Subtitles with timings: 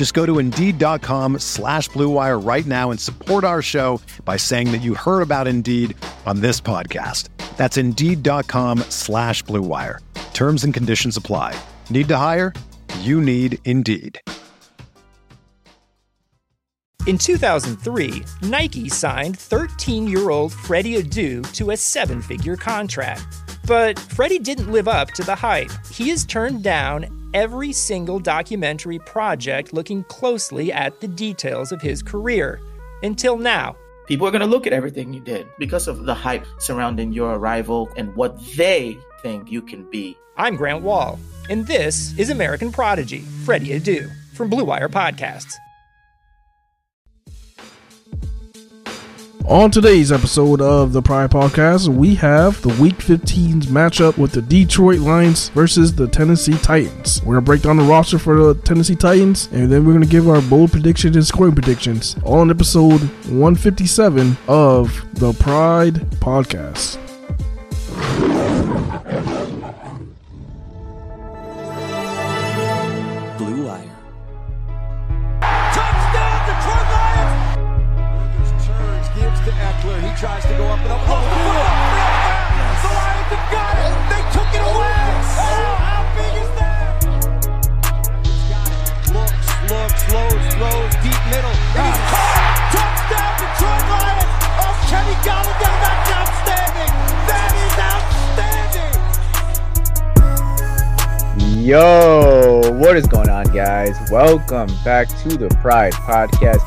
[0.00, 4.78] Just go to Indeed.com slash BlueWire right now and support our show by saying that
[4.78, 7.28] you heard about Indeed on this podcast.
[7.58, 9.98] That's Indeed.com slash BlueWire.
[10.32, 11.54] Terms and conditions apply.
[11.90, 12.54] Need to hire?
[13.00, 14.18] You need Indeed.
[17.06, 23.26] In 2003, Nike signed 13 year old Freddie Adu to a seven figure contract.
[23.66, 25.70] But Freddie didn't live up to the hype.
[25.92, 32.02] He has turned down every single documentary project looking closely at the details of his
[32.02, 32.60] career.
[33.02, 33.76] Until now.
[34.06, 37.34] People are going to look at everything you did because of the hype surrounding your
[37.34, 40.16] arrival and what they think you can be.
[40.36, 45.54] I'm Grant Wahl, and this is American Prodigy, Freddie Adu, from Blue Wire Podcasts.
[49.46, 54.42] On today's episode of the Pride Podcast, we have the Week 15's matchup with the
[54.42, 57.20] Detroit Lions versus the Tennessee Titans.
[57.22, 60.28] We're gonna break down the roster for the Tennessee Titans, and then we're gonna give
[60.28, 62.14] our bold predictions and scoring predictions.
[62.22, 66.98] All in episode 157 of the Pride Podcast.
[80.20, 81.00] Tries to go up and up.
[81.08, 81.40] Oh, the
[82.84, 83.88] The Lions have got it.
[84.12, 85.00] They took it away.
[85.40, 87.00] Oh, how big is that?
[88.20, 89.16] He's got it.
[89.16, 91.56] Looks, looks, loads, throws, deep middle.
[91.72, 92.36] And he's caught.
[92.68, 94.28] Touchdown, Detroit Lions.
[94.60, 96.92] Oh, Kenny Golladay, that's outstanding.
[97.24, 97.80] That is
[101.40, 101.64] outstanding.
[101.64, 103.96] Yo, what is going on, guys?
[104.10, 106.60] Welcome back to the Pride Podcast,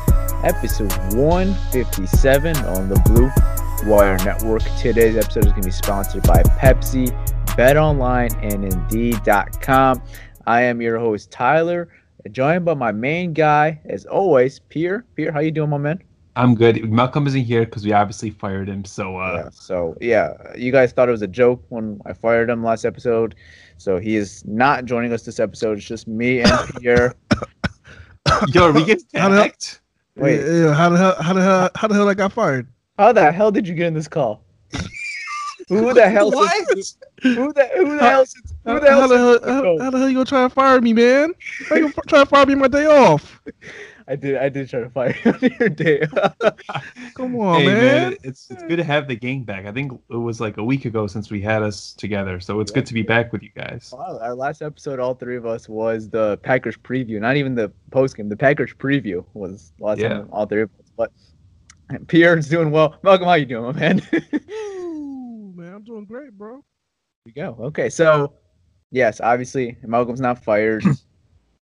[0.44, 3.30] episode 157 on the Blue
[3.90, 4.62] Wire Network.
[4.78, 7.08] Today's episode is going to be sponsored by Pepsi,
[7.56, 10.02] Bet Online, and Indeed.com.
[10.46, 11.88] I am your host, Tyler,
[12.30, 15.04] joined by my main guy, as always, Pierre.
[15.16, 16.02] Pierre, how you doing, my man?
[16.36, 16.90] I'm good.
[16.90, 18.84] Malcolm isn't here because we obviously fired him.
[18.84, 22.50] So uh, Yeah, so yeah, you guys thought it was a joke when I fired
[22.50, 23.34] him last episode.
[23.78, 25.78] So he is not joining us this episode.
[25.78, 26.50] It's just me and
[26.80, 27.14] Pierre.
[28.52, 29.80] yo, are we get How the hell- hacked?
[30.16, 30.40] Wait.
[30.40, 31.16] Yeah, how the hell?
[31.22, 31.70] How the hell?
[31.74, 32.68] How the hell I got fired?
[32.98, 34.42] How the hell did you get in this call?
[35.68, 36.30] who the hell?
[36.30, 38.24] Sits, who the who the How- hell?
[38.64, 39.00] Who How, the hell?
[39.00, 39.32] how the hell?
[39.34, 41.34] sits in the How, how the hell you gonna try to fire me, man?
[41.68, 43.40] How you gonna try to fire me my day off?
[44.06, 44.36] I did.
[44.36, 46.06] I did try to fire you on your day.
[47.14, 48.16] Come on, hey man.
[48.22, 49.64] it's it's good to have the gang back.
[49.66, 52.70] I think it was like a week ago since we had us together, so it's
[52.70, 53.94] good to be back with you guys.
[53.96, 57.18] wow, our last episode, all three of us was the Packers preview.
[57.20, 58.28] Not even the post game.
[58.28, 60.08] The Packers preview was the last Yeah.
[60.10, 60.90] time all three of us.
[60.96, 61.10] But
[62.08, 62.98] Pierre's doing well.
[63.02, 64.02] Malcolm, how you doing, my man?
[64.60, 66.62] Ooh, man, I'm doing great, bro.
[67.24, 67.56] we go.
[67.60, 68.34] Okay, so
[68.90, 70.84] yes, obviously Malcolm's not fired.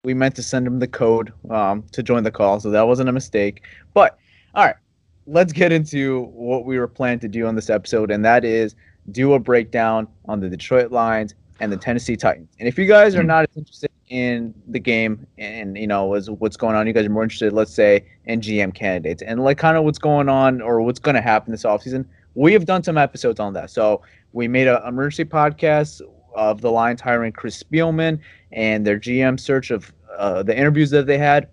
[0.07, 3.09] we meant to send him the code um, to join the call, so that wasn't
[3.09, 3.63] a mistake.
[3.93, 4.17] But
[4.55, 4.77] all right,
[5.25, 8.73] let's get into what we were planning to do on this episode, and that is
[9.11, 12.47] do a breakdown on the Detroit Lions and the Tennessee Titans.
[12.57, 16.29] And if you guys are not as interested in the game and you know as
[16.29, 19.57] what's going on, you guys are more interested, let's say, in GM candidates and like
[19.57, 22.05] kind of what's going on or what's going to happen this offseason.
[22.33, 23.71] We have done some episodes on that.
[23.71, 25.99] So we made an emergency podcast
[26.33, 28.19] of the Lions hiring Chris Spielman
[28.53, 31.49] and their GM search of uh, the interviews that they had.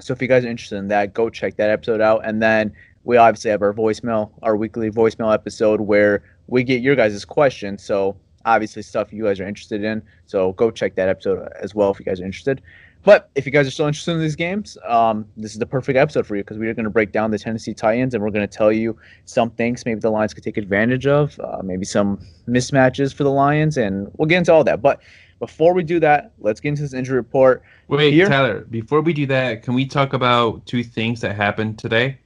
[0.00, 2.22] So if you guys are interested in that, go check that episode out.
[2.24, 2.72] And then
[3.04, 7.82] we obviously have our voicemail, our weekly voicemail episode where we get your guys' questions.
[7.82, 10.02] So obviously stuff you guys are interested in.
[10.26, 12.62] So go check that episode as well if you guys are interested.
[13.02, 15.96] But if you guys are still interested in these games, um, this is the perfect
[15.96, 18.46] episode for you because we're going to break down the Tennessee Titans and we're going
[18.46, 22.18] to tell you some things maybe the Lions could take advantage of, uh, maybe some
[22.46, 24.82] mismatches for the Lions, and we'll get into all that.
[24.82, 25.00] But
[25.40, 27.62] before we do that, let's get into this injury report.
[27.88, 31.78] Wait, Here- Tyler, before we do that, can we talk about two things that happened
[31.78, 32.18] today?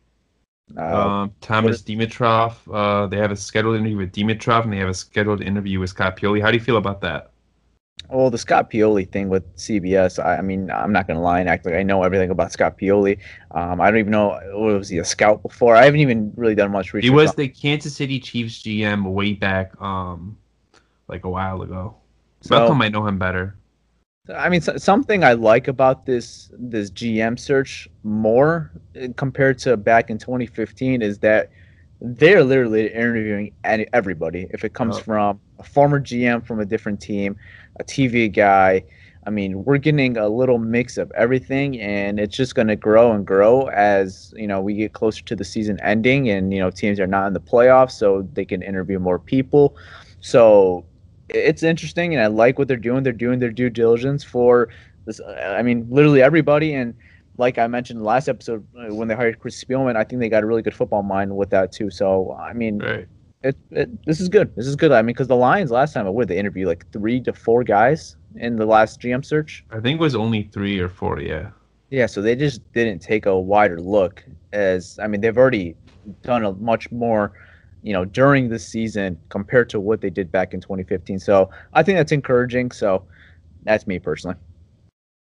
[0.77, 2.55] Uh, Um, Thomas Dimitroff.
[2.71, 5.91] Uh, they have a scheduled interview with Dimitroff, and they have a scheduled interview with
[5.91, 6.43] Scott Pioli.
[6.43, 7.31] How do you feel about that?
[8.11, 10.23] well, the Scott Pioli thing with CBS.
[10.23, 12.77] I, I mean, I'm not gonna lie and act like I know everything about Scott
[12.79, 13.19] Pioli.
[13.53, 15.75] Um, I don't even know was he a scout before.
[15.77, 17.05] I haven't even really done much research.
[17.05, 20.37] He was on- the Kansas City Chiefs GM way back, um,
[21.09, 21.95] like a while ago.
[22.45, 23.55] So- Malcolm might know him better.
[24.35, 29.77] I mean, so, something I like about this this GM search more uh, compared to
[29.77, 31.51] back in 2015 is that
[32.01, 34.47] they're literally interviewing any, everybody.
[34.51, 35.01] If it comes Oh.
[35.01, 37.37] from a former GM from a different team,
[37.81, 38.85] a TV guy,
[39.27, 43.13] I mean, we're getting a little mix of everything, and it's just going to grow
[43.13, 46.71] and grow as you know we get closer to the season ending, and you know
[46.71, 49.77] teams are not in the playoffs, so they can interview more people.
[50.21, 50.87] So
[51.35, 53.03] it's interesting and I like what they're doing.
[53.03, 54.69] They're doing their due diligence for
[55.07, 55.21] this.
[55.21, 56.75] I mean, literally everybody.
[56.75, 56.95] And
[57.39, 60.21] like I mentioned in the last episode, uh, when they hired Chris Spielman, I think
[60.21, 61.91] they got a really good football mind with that too.
[61.91, 63.09] So I mean, Right.
[63.43, 64.55] it, it this is good.
[64.57, 64.93] This is good.
[64.93, 67.65] I mean, because the Lions last time, what did they interview like three to four
[67.65, 69.65] guys in the last GM search?
[69.71, 71.21] I think it was only three or four.
[71.21, 71.51] Yeah.
[71.91, 74.25] Yeah, so they just didn't take a wider look.
[74.53, 75.77] As I mean, they've already
[76.23, 77.33] done a much more,
[77.85, 81.19] you know, during the season compared to what they did back in 2015.
[81.19, 82.71] So I think that's encouraging.
[82.71, 83.05] So
[83.63, 84.37] that's me personally.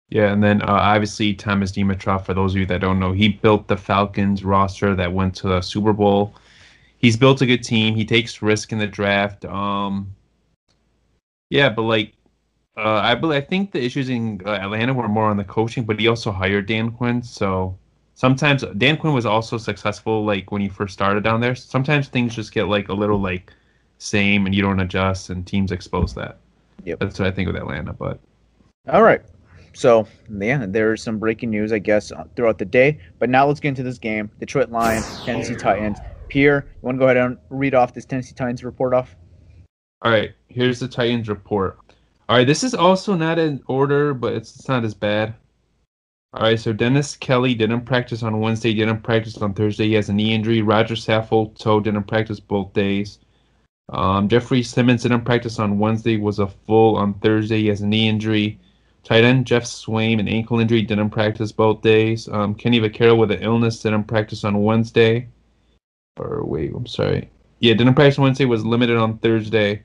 [0.09, 2.27] Yeah, and then uh, obviously Thomas Dimitroff.
[2.27, 5.47] For those of you that don't know, he built the Falcons roster that went to
[5.47, 6.35] the Super Bowl.
[6.99, 7.95] He's built a good team.
[7.95, 9.45] He takes risk in the draft.
[9.45, 10.15] Um,
[11.49, 12.13] yeah, but like,
[12.77, 15.85] uh, I believe I think the issues in uh, Atlanta were more on the coaching,
[15.85, 17.23] but he also hired Dan Quinn.
[17.23, 17.79] So
[18.15, 21.55] sometimes Dan Quinn was also successful, like when he first started down there.
[21.55, 23.51] Sometimes things just get like a little like
[23.97, 26.37] same, and you don't adjust, and teams expose that.
[26.85, 26.99] Yep.
[26.99, 28.19] That's what I think with Atlanta, but.
[28.89, 29.21] All right.
[29.73, 32.99] So yeah, there's some breaking news, I guess, uh, throughout the day.
[33.19, 35.99] But now let's get into this game: Detroit Lions, Tennessee Titans.
[36.29, 39.15] Pierre, you want to go ahead and read off this Tennessee Titans report off?
[40.01, 41.77] All right, here's the Titans report.
[42.29, 45.35] All right, this is also not in order, but it's, it's not as bad.
[46.33, 49.89] All right, so Dennis Kelly didn't practice on Wednesday, didn't practice on Thursday.
[49.89, 50.63] He has a knee injury.
[50.63, 53.19] Roger Saffold toe didn't practice both days.
[53.89, 57.59] Um, Jeffrey Simmons didn't practice on Wednesday, was a full on Thursday.
[57.61, 58.59] He has a knee injury.
[59.03, 62.27] Tight end Geoff Swaim, an ankle injury, didn't practice both days.
[62.29, 65.27] Um, Kenny Vaccaro with an illness didn't practice on Wednesday.
[66.17, 67.29] Or wait, I'm sorry.
[67.59, 69.83] Yeah, didn't practice Wednesday, was limited on Thursday.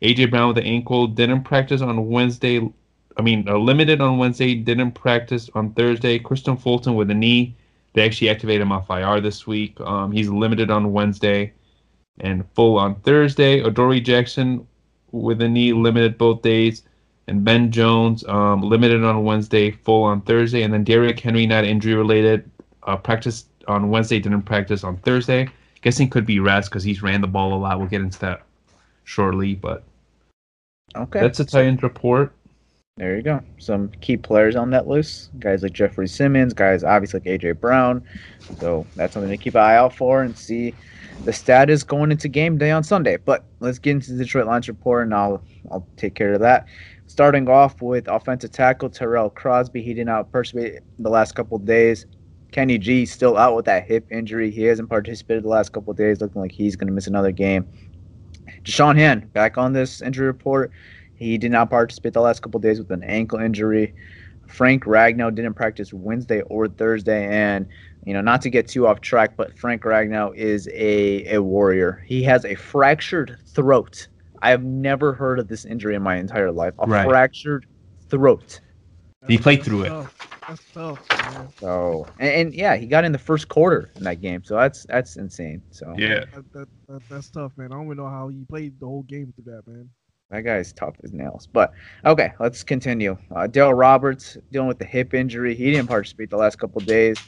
[0.00, 2.66] AJ Brown with the ankle didn't practice on Wednesday.
[3.16, 6.18] I mean, uh, limited on Wednesday, didn't practice on Thursday.
[6.18, 7.54] Kristian Fulton with a knee.
[7.92, 9.80] They actually activated him off IR this week.
[9.80, 11.52] Um, he's limited on Wednesday
[12.20, 13.60] and full on Thursday.
[13.60, 14.66] Adoree Jackson
[15.10, 16.82] with a knee, limited both days.
[17.26, 20.62] And Ben Jones, um, limited on Wednesday, full on Thursday.
[20.62, 22.48] And then Derrick Henry, not injury related,
[22.84, 25.48] uh, practiced on Wednesday, didn't practice on Thursday.
[25.82, 27.78] Guessing could be rest because he's ran the ball a lot.
[27.78, 28.42] We'll get into that
[29.04, 29.84] shortly, but
[30.96, 31.20] Okay.
[31.20, 32.32] that's a Titans report.
[33.00, 33.40] There you go.
[33.56, 35.30] Some key players on that list.
[35.38, 38.04] Guys like Jeffrey Simmons, guys obviously like AJ Brown.
[38.58, 40.74] So that's something to keep an eye out for and see
[41.24, 43.16] the status going into game day on Sunday.
[43.16, 46.66] But let's get into the Detroit Lions report and I'll I'll take care of that.
[47.06, 49.80] Starting off with offensive tackle Tyrell Crosby.
[49.80, 52.04] He did not participate the last couple days.
[52.52, 54.50] Kenny G still out with that hip injury.
[54.50, 57.66] He hasn't participated the last couple days, looking like he's going to miss another game.
[58.64, 60.70] Da'Shawn Hand back on this injury report.
[61.20, 63.94] He did not participate the last couple of days with an ankle injury.
[64.48, 67.68] Frank Ragnow didn't practice Wednesday or Thursday, and
[68.06, 72.02] you know, not to get too off track, but Frank Ragnow is a, a warrior.
[72.06, 74.08] He has a fractured throat.
[74.40, 76.72] I have never heard of this injury in my entire life.
[76.78, 77.06] A Right.
[77.06, 77.66] fractured
[78.08, 78.60] throat.
[79.28, 79.88] He played through it.
[79.90, 80.16] Tough.
[80.48, 81.34] That's tough.
[81.34, 81.48] Man.
[81.60, 84.42] So, and, and yeah, he got in the first quarter in that game.
[84.42, 85.62] So that's that's insane.
[85.70, 86.24] So Yeah.
[86.34, 87.70] That, that, that, that's tough, man.
[87.72, 89.90] I don't even know how he played the whole game through that, man.
[90.30, 91.48] That guy's tough as nails.
[91.52, 91.72] But
[92.04, 93.18] okay, let's continue.
[93.34, 95.54] Uh, Dale Roberts dealing with the hip injury.
[95.54, 97.18] He didn't participate the last couple days.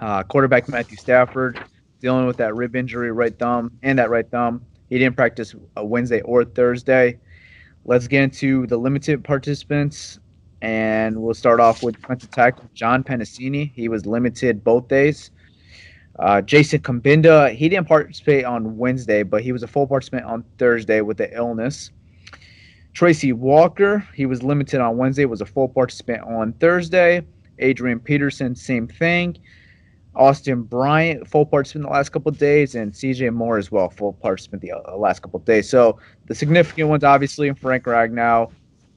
[0.00, 1.62] Uh, quarterback Matthew Stafford
[2.00, 4.66] dealing with that rib injury, right thumb, and that right thumb.
[4.90, 7.18] He didn't practice uh, Wednesday or Thursday.
[7.84, 10.18] Let's get into the limited participants,
[10.60, 13.72] and we'll start off with defensive tackle John Penisini.
[13.72, 15.30] He was limited both days.
[16.18, 20.44] Uh, Jason Cabinda, he didn't participate on Wednesday, but he was a full participant on
[20.58, 21.90] Thursday with the illness.
[22.92, 27.22] Tracy Walker, he was limited on Wednesday, was a full participant on Thursday.
[27.58, 29.38] Adrian Peterson, same thing.
[30.14, 34.60] Austin Bryant, full participant the last couple days, and CJ Moore as well, full participant
[34.60, 35.70] the uh, last couple days.
[35.70, 38.52] So the significant ones, obviously, Frank Ragnow,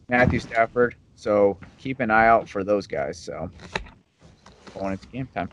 [0.09, 0.95] Matthew Stafford.
[1.15, 3.17] So keep an eye out for those guys.
[3.17, 3.49] So
[4.77, 5.49] going into game time.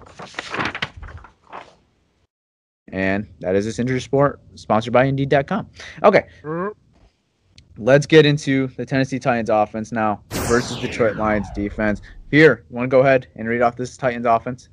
[2.92, 5.68] And that is this injury sport sponsored by Indeed.com.
[6.04, 6.26] Okay,
[7.78, 12.02] let's get into the Tennessee Titans offense now versus Detroit Lions defense.
[12.30, 14.68] Here, want to go ahead and read off this Titans offense?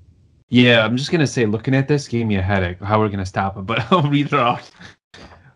[0.50, 2.82] Yeah, I'm just gonna say, looking at this gave me a headache.
[2.82, 4.72] How we're gonna stop it, but I'll read it off.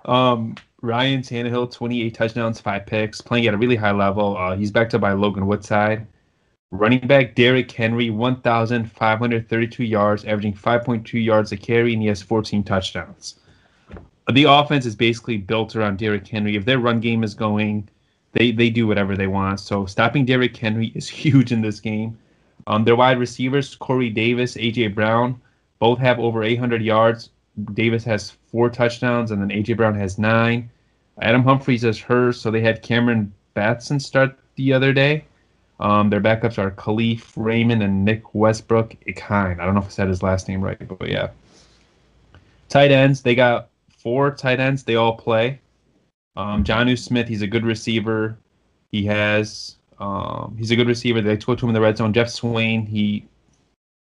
[0.05, 4.37] Um, Ryan Tannehill, 28 touchdowns, five picks, playing at a really high level.
[4.37, 6.05] Uh, he's backed up by Logan Woodside.
[6.73, 12.63] Running back Derrick Henry, 1,532 yards, averaging 5.2 yards a carry, and he has 14
[12.63, 13.35] touchdowns.
[14.31, 16.55] The offense is basically built around Derrick Henry.
[16.55, 17.87] If their run game is going,
[18.31, 19.59] they they do whatever they want.
[19.59, 22.17] So stopping Derrick Henry is huge in this game.
[22.65, 25.39] Um, their wide receivers, Corey Davis, AJ Brown,
[25.77, 27.29] both have over 800 yards.
[27.75, 30.71] Davis has four touchdowns, and then AJ Brown has nine.
[31.21, 35.25] Adam Humphries is hurt, so they had Cameron Batson start the other day.
[35.83, 39.59] Um, their backups are Kalif Raymond and Nick Westbrook Ikhine.
[39.59, 41.29] I don't know if I said his last name right, but yeah.
[42.69, 44.83] Tight ends, they got four tight ends.
[44.83, 45.59] They all play.
[46.37, 48.37] Um, Jonnu Smith, he's a good receiver.
[48.91, 51.21] He has um, he's a good receiver.
[51.21, 52.13] They took to him in the red zone.
[52.13, 53.25] Geoff Swaim, he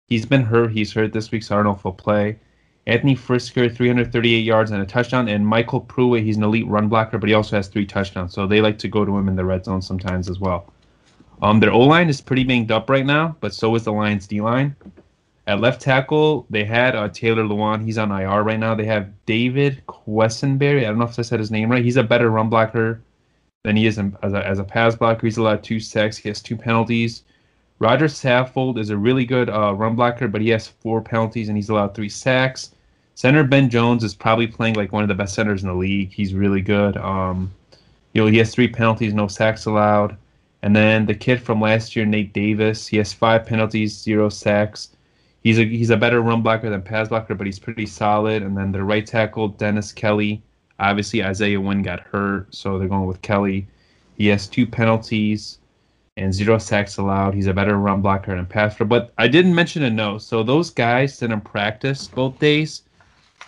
[0.07, 0.71] he's been hurt.
[0.71, 2.39] He's hurt this week, so I don't know if he'll play.
[2.87, 7.19] Anthony Firkser, 338 yards and a touchdown, and MyCole Pruitt, he's an elite run blocker,
[7.19, 8.33] but he also has three touchdowns.
[8.33, 10.73] So they like to go to him in the red zone sometimes as well.
[11.41, 14.27] Um, their O line is pretty banged up right now, but so is the Lions
[14.27, 14.75] D line.
[15.47, 17.83] At left tackle, they had uh, Taylor Lewan.
[17.83, 18.75] He's on IR right now.
[18.75, 20.81] They have David Quessenberry.
[20.81, 21.83] I don't know if I said his name right.
[21.83, 23.01] He's a better run blocker
[23.63, 25.25] than he is in, as, a, as a pass blocker.
[25.25, 26.17] He's allowed two sacks.
[26.17, 27.23] He has two penalties.
[27.79, 31.57] Roger Saffold is a really good uh, run blocker, but he has four penalties and
[31.57, 32.71] he's allowed three sacks.
[33.15, 36.11] Center Ben Jones is probably playing like one of the best centers in the league.
[36.11, 36.95] He's really good.
[36.97, 37.51] Um,
[38.13, 40.15] you know, he has three penalties, no sacks allowed.
[40.61, 44.89] And then the kid from last year, Nate Davis, he has five penalties, zero sacks.
[45.41, 48.43] He's a he's a better run blocker than pass blocker, but he's pretty solid.
[48.43, 50.43] And then the right tackle, Dennis Kelly.
[50.79, 53.67] Obviously, Isaiah Wynn got hurt, so they're going with Kelly.
[54.15, 55.59] He has two penalties
[56.17, 57.33] and zero sacks allowed.
[57.33, 58.85] He's a better run blocker than pass blocker.
[58.85, 60.17] But I didn't mention a no.
[60.17, 62.83] So those guys didn't practice both days.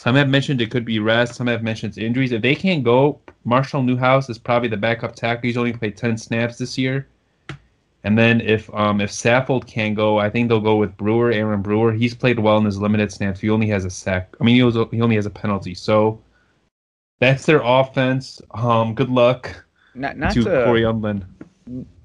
[0.01, 1.35] Some have mentioned it could be rest.
[1.35, 2.31] Some have mentioned injuries.
[2.31, 5.43] If they can't go, Marshall Newhouse is probably the backup tackle.
[5.43, 7.07] He's only played 10 snaps this year.
[8.03, 11.61] And then if um, if Saffold can't go, I think they'll go with Brewer, Aaron
[11.61, 11.93] Brewer.
[11.93, 13.41] He's played well in his limited snaps.
[13.41, 14.35] He only has a sack.
[14.41, 15.75] I mean, he, was, he only has a penalty.
[15.75, 16.19] So
[17.19, 18.41] that's their offense.
[18.55, 19.53] Um, good luck
[19.93, 21.23] Not not to to, Cory Undlin.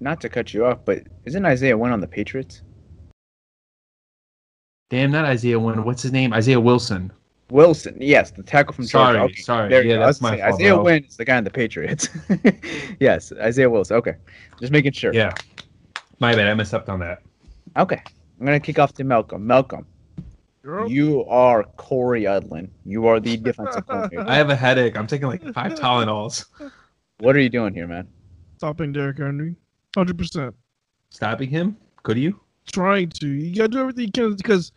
[0.00, 2.60] not to cut you off, but isn't Isaiah Wynn on the Patriots?
[4.90, 5.82] Damn, not Isaiah Wynn.
[5.82, 6.34] What's his name?
[6.34, 7.10] Isaiah Wilson.
[7.50, 9.68] Wilson, yes, the tackle from Sorry, Okay, sorry.
[9.68, 10.02] there Yeah, go.
[10.02, 10.82] I was that's my fault, Isaiah bro.
[10.84, 12.08] Wynn is the guy in the Patriots.
[13.00, 13.96] yes, Isaiah Wilson.
[13.98, 14.14] Okay,
[14.60, 15.12] just making sure.
[15.12, 15.32] Yeah.
[16.18, 16.48] My bad.
[16.48, 17.22] I messed up on that.
[17.76, 18.02] Okay,
[18.40, 19.46] I'm gonna kick off to Malcolm.
[19.46, 19.86] Malcolm,
[20.88, 22.68] you are Cory Undlin.
[22.84, 24.28] You are the defensive coordinator.
[24.28, 24.96] I have a headache.
[24.96, 26.46] I'm taking like five Tylenols.
[27.18, 28.08] What are you doing here, man?
[28.56, 29.54] Stopping Derrick Henry,
[29.94, 30.54] hundred percent.
[31.10, 31.76] Stopping him?
[32.02, 32.40] Could you?
[32.72, 33.28] Trying to.
[33.28, 34.72] You gotta do everything you can because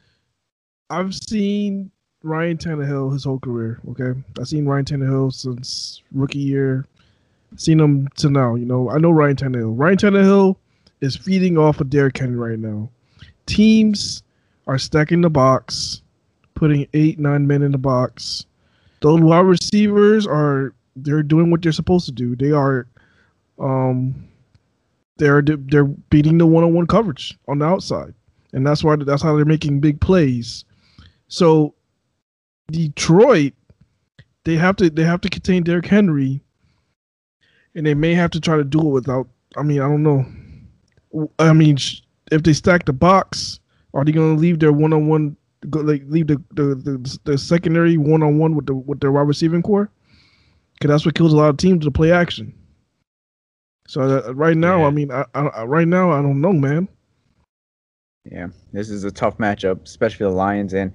[0.92, 1.90] I've seen
[2.24, 3.80] Ryan Tannehill his whole career.
[3.92, 6.86] Okay, I've seen Ryan Tannehill since rookie year.
[7.56, 8.56] Seen him to now.
[8.56, 9.74] You know, I know Ryan Tannehill.
[9.78, 10.56] Ryan Tannehill
[11.02, 12.90] is feeding off of Derrick Henry right now.
[13.46, 14.22] Teams
[14.68, 16.02] are stacking the box,
[16.56, 18.46] putting eight, nine men in the box.
[19.02, 22.36] Those wide receivers are they're doing what they're supposed to do.
[22.36, 22.86] They are
[23.60, 24.28] um
[25.18, 28.14] they're they're beating the one-on-one coverage on the outside.
[28.52, 30.66] And that's why that's how they're making big plays.
[31.30, 31.74] So
[32.72, 33.54] Detroit
[34.46, 36.42] they have to they have to contain Derrick Henry
[37.76, 40.26] and they may have to try to do it without I mean, I don't know.
[41.40, 41.78] I mean,
[42.32, 43.60] if they stack the box,
[43.96, 45.36] are they going to leave their one-on-one
[45.70, 49.62] go like leave the the, the, the secondary one-on-one with the with their wide receiving
[49.64, 49.90] core?
[50.82, 52.54] Cuz that's what kills a lot of teams to play action.
[53.88, 54.88] So uh, right now, Yeah.
[54.88, 56.88] I mean, I, I, I- right now, I don't know, man.
[58.26, 60.74] Yeah, this is a tough matchup, especially the Lions.
[60.74, 60.92] And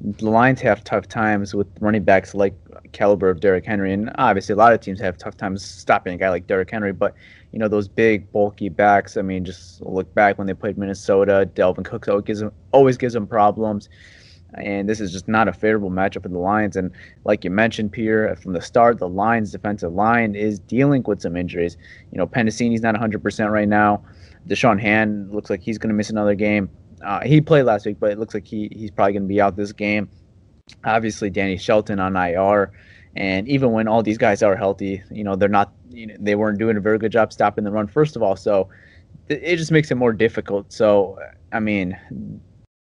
[0.00, 2.54] the Lions have tough times with running backs like
[2.92, 6.16] caliber of Derrick Henry, and obviously a lot of teams have tough times stopping a
[6.16, 6.92] guy like Derrick Henry.
[6.92, 7.14] But
[7.52, 9.16] you know those big, bulky backs.
[9.16, 11.50] I mean, just look back when they played Minnesota.
[11.54, 13.88] Dalvin Cook always gives them, always gives them problems.
[14.54, 16.74] And this is just not a favorable matchup for the Lions.
[16.76, 16.90] And
[17.24, 21.36] like you mentioned, Pierre, from the start, the Lions' defensive line is dealing with some
[21.36, 21.76] injuries.
[22.12, 24.02] You know, Penisini's not 100% right now.
[24.46, 26.70] Da'Shawn Hand looks like he's going to miss another game.
[27.02, 29.40] Uh, he played last week, but it looks like he, he's probably going to be
[29.40, 30.08] out this game.
[30.84, 32.72] Obviously, Danny Shelton on IR.
[33.16, 36.34] And even when all these guys are healthy, you know, they're not, you know, they
[36.34, 38.36] weren't doing a very good job stopping the run, first of all.
[38.36, 38.68] So
[39.28, 40.72] it, it just makes it more difficult.
[40.72, 41.18] So,
[41.52, 41.98] I mean,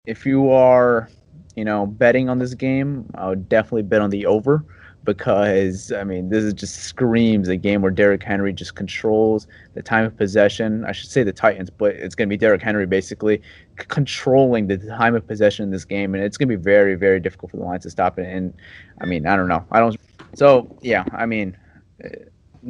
[0.06, 1.10] if you are
[1.56, 4.66] you know, betting on this game, I would definitely bet on the over
[5.06, 9.82] because I mean this is just screams a game where Derrick Henry just controls the
[9.82, 10.84] time of possession.
[10.86, 13.38] I should say the Titans, but it's going to be Derrick Henry basically
[13.80, 16.96] c- controlling the time of possession in this game, and it's going to be very
[16.96, 18.28] very difficult for the Lions to stop it.
[18.28, 18.54] And
[19.02, 19.96] I mean I don't know, I don't.
[20.34, 21.58] So yeah, I mean.
[22.04, 22.10] uh,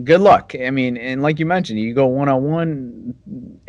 [0.04, 0.52] Good luck.
[0.62, 3.16] I mean, and like you mentioned, you go one on one.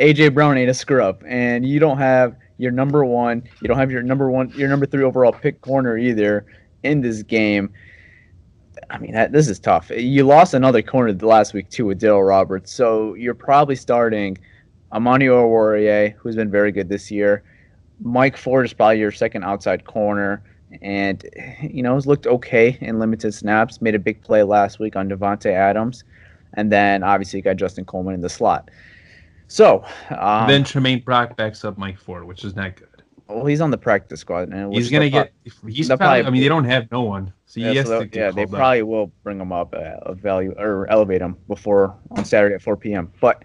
[0.00, 3.44] AJ Brown ain't a scrub, and you don't have your number one.
[3.62, 6.44] You don't have your number one, your number three overall pick corner either
[6.82, 7.72] in this game.
[8.90, 9.90] I mean, that, this is tough.
[9.90, 14.38] You lost another corner the last week too with Darryl Roberts, so you're probably starting
[14.92, 17.42] Amani Oruwariye, who's been very good this year.
[18.00, 20.42] Mike Ford is probably your second outside corner,
[20.82, 21.24] and
[21.62, 23.80] you know has looked okay in limited snaps.
[23.82, 26.04] Made a big play last week on Davante Adams,
[26.54, 28.70] and then obviously you got Justin Coleman in the slot.
[29.48, 33.02] So um, then Tramaine Brock backs up Mike Ford, which is not good.
[33.28, 35.32] well, he's on the practice squad, and He's gonna get.
[35.44, 35.96] He's probably.
[35.96, 38.42] probably- I mean, they don't have no one, so Yeah, he so they'll- yeah, they
[38.44, 38.50] up.
[38.50, 42.76] probably will bring him up, uh, value or elevate him before on Saturday at 4
[42.76, 43.10] p.m.
[43.20, 43.44] But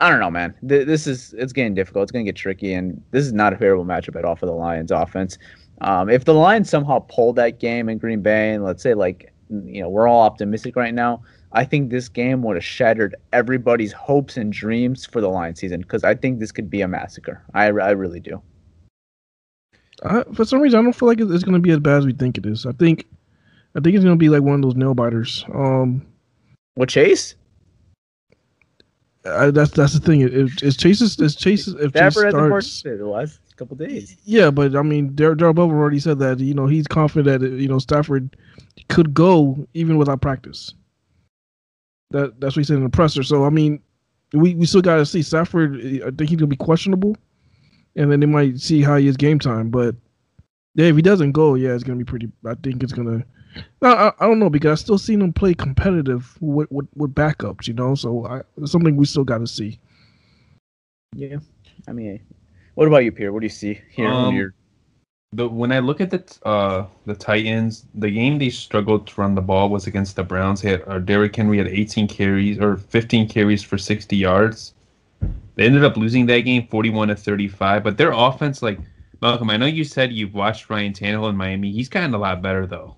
[0.00, 0.54] I don't know, man.
[0.68, 2.04] Th- This is it's getting difficult.
[2.04, 4.46] It's going to get tricky, and this is not a favorable matchup at all for
[4.46, 5.38] the Lions offense.
[5.80, 9.32] Um, if the Lions somehow pull that game in Green Bay, and let's say like
[9.50, 11.22] you know we're all optimistic right now,
[11.52, 15.80] I think this game would have shattered everybody's hopes and dreams for the Lions season
[15.82, 17.42] because I think this could be a massacre.
[17.54, 18.40] I, I really do.
[20.04, 21.98] I, for some reason, I don't feel like it's, it's going to be as bad
[21.98, 22.66] as we think it is.
[22.66, 23.06] I think,
[23.74, 25.44] I think it's going to be like one of those nail biters.
[25.54, 26.06] Um,
[26.76, 27.36] Well, Chase,
[29.24, 30.22] I, that's that's the thing.
[30.22, 34.16] If, if Chase's, if Chase's, if Chase Stafford hasn't starts, participated the last couple days.
[34.24, 37.48] yeah, but I mean, Dar- Darrell Butler already said that you know he's confident that
[37.48, 38.36] you know Stafford
[38.88, 40.74] could go even without practice.
[42.10, 43.22] That that's what he said in the presser.
[43.22, 43.80] So I mean,
[44.32, 45.76] we, we still got to see Stafford.
[46.04, 47.16] I think he's gonna be questionable,
[47.96, 49.70] and then they might see how he is game time.
[49.70, 49.94] But
[50.74, 52.30] yeah, if he doesn't go, yeah, it's gonna be pretty.
[52.44, 53.24] I think it's gonna.
[53.80, 57.14] No, I, I don't know because I still seen them play competitive with with, with
[57.14, 57.66] backups.
[57.68, 59.78] You know, so I, it's something we still got to see.
[61.14, 61.36] Yeah,
[61.86, 62.20] I mean,
[62.74, 63.32] what about you, Pierre?
[63.32, 64.06] What do you see here?
[64.08, 64.52] when Um, you're-
[65.34, 69.34] the when I look at the uh the Titans, the game they struggled to run
[69.34, 70.60] the ball was against the Browns.
[70.60, 74.74] They had uh, Derrick Henry had 18 carries or 15 carries for 60 yards.
[75.54, 77.82] They ended up losing that game 41 to 35.
[77.82, 78.78] But their offense, like
[79.22, 81.72] Malcolm, I know you said you've watched Ryan Tannehill in Miami.
[81.72, 82.96] He's gotten a lot better though.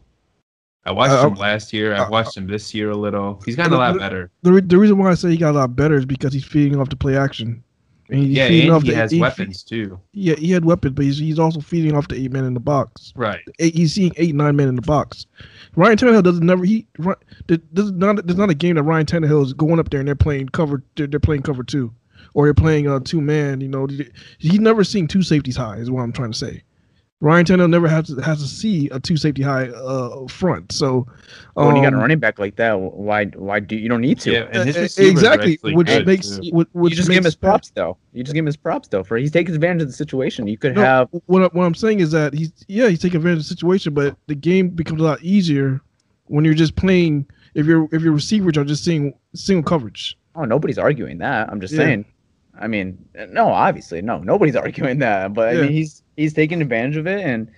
[0.87, 1.95] I watched Uh, him last year.
[1.95, 3.41] I've uh, watched him this year a little.
[3.45, 4.31] He's gotten a lot better.
[4.43, 6.45] The, re- the reason why I say he got a lot better is because he's
[6.45, 7.63] feeding off the play action.
[8.11, 9.99] And he's Yeah, feeding off he the, has he- weapons too.
[10.13, 12.61] Yeah, he had weapons, but he's, he's also feeding off the eight men in the
[12.61, 13.15] box.
[13.17, 13.41] Right.
[13.61, 15.25] Eight, he's seeing eight, nine men in the box.
[15.75, 16.87] Ryan Tannehill doesn't never he.
[17.47, 20.15] There's not there's not a game that Ryan Tannehill is going up there and they're
[20.15, 20.83] playing cover.
[20.97, 21.93] They're, they're playing cover two,
[22.35, 23.63] or they're playing uh, two man.
[23.63, 23.89] You know,
[24.39, 25.77] he's never seen two safeties high.
[25.79, 26.63] Is what I'm trying to say.
[27.21, 30.73] Ryan Tannehill never has to, has to see a two safety high uh, front.
[30.73, 31.07] So
[31.55, 34.21] when you got a um, running back like that, why why do you don't need
[34.21, 34.33] to?
[34.33, 36.51] Yeah, and his receivers are exactly, actually which good, makes too.
[36.53, 37.97] which, which you just give him his props though.
[38.13, 39.03] You just give him his props though.
[39.05, 40.47] For he's taking advantage of the situation.
[40.47, 43.17] You could No, have what, I- what I'm saying is that he's yeah he's taking
[43.17, 45.81] advantage of the situation, but the game becomes a lot easier
[46.27, 47.27] when you're just playing.
[47.55, 50.19] If your if your receivers are just seeing single coverage.
[50.35, 51.49] oh nobody's arguing that.
[51.49, 51.79] I'm just Yeah.
[51.85, 52.05] saying.
[52.61, 52.99] I mean,
[53.31, 55.35] no, obviously no, nobody's arguing that.
[55.35, 57.51] But I mean, he's he's taking advantage of it, and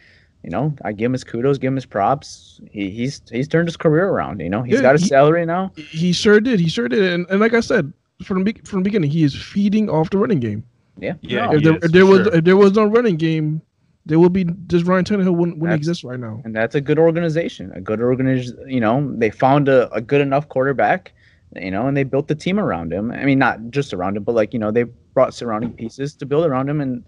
[0.43, 2.61] you know, I give him his kudos, give him his props.
[2.71, 4.41] He, he's he's turned his career around.
[4.41, 5.73] You know, he's Yeah, got a he- salary now.
[5.77, 6.61] He sure did.
[6.61, 7.03] He sure did.
[7.13, 7.93] And, and like I said
[8.25, 10.65] from the be- from the beginning, he is feeding off the running game.
[10.99, 11.53] Yeah, Yeah, no.
[11.53, 12.35] if there, is, if there was sure.
[12.37, 13.61] if there was no running game,
[14.07, 16.41] there would be this Ryan Tannehill wouldn't, wouldn't exist right now.
[16.45, 17.71] and that's a good organization.
[17.73, 21.13] A good organization, you know, they found a, a good enough quarterback,
[21.55, 23.11] you know, and they built the team around him.
[23.11, 26.27] I mean, not just around him, but like you know, they brought surrounding pieces to
[26.27, 27.05] build around him, and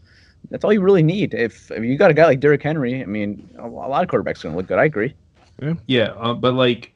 [0.51, 1.35] that's all you really need.
[1.35, 4.09] If, if you got a guy like Derrick Henry, I mean, a, a lot of
[4.09, 4.79] quarterbacks are gonna look good.
[4.79, 5.14] I agree.
[5.87, 6.92] Yeah, uh, but like,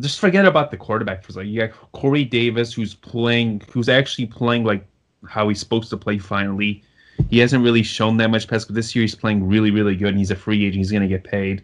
[0.00, 1.50] just forget about the quarterback a second.
[1.50, 4.84] You got Corey Davis, who's playing, who's actually playing like
[5.28, 6.18] how he's supposed to play.
[6.18, 6.82] Finally,
[7.28, 10.08] he hasn't really shown that much pass, but this year he's playing really, really good,
[10.08, 10.76] and he's a free agent.
[10.76, 11.62] He's gonna get paid.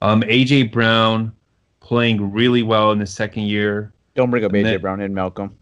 [0.00, 1.32] Um, AJ Brown
[1.80, 3.92] playing really well in the second year.
[4.20, 5.56] Don't bring up And AJ then- Brown and Malcolm.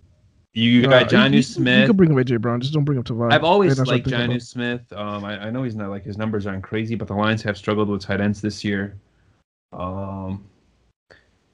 [0.53, 1.87] You Uh, got Jonnu you, You Smith.
[1.87, 3.33] can bring him AJ Brown, just don't bring him Tavares.
[3.33, 4.93] I've always And that's what I liked think about- Jonnu Smith.
[4.93, 7.57] Um, I, I know he's not like his numbers aren't crazy, but the Lions have
[7.57, 8.97] struggled with tight ends this year.
[9.73, 10.45] Um,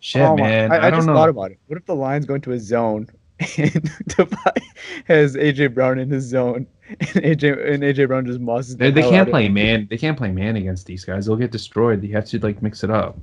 [0.01, 1.15] shit, Oh man, I, I, I don't just know.
[1.15, 1.59] thought about it.
[1.67, 3.09] What if the Lions go into a zone
[3.41, 3.49] and
[4.09, 4.63] Devy
[5.07, 8.77] has AJ Brown in his zone, and AJ and AJ Brown just mosses.
[8.77, 9.55] They, the they hell can't out of play him?
[9.55, 9.87] man.
[9.91, 11.27] They can't play man against these guys.
[11.27, 12.03] They'll get destroyed.
[12.03, 13.19] You have to like mix it up.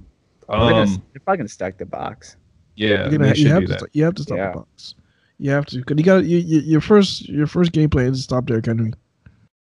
[0.50, 2.36] They're, gonna- Um, they're probably gonna stack the box.
[2.76, 3.90] Yeah, You're gonna- you have do to that.
[3.94, 4.52] you have to stop Yeah.
[4.52, 4.96] the box.
[5.40, 8.18] You have to because you got you, you, your first your first game plan is
[8.20, 8.94] to stop Derrick Henry.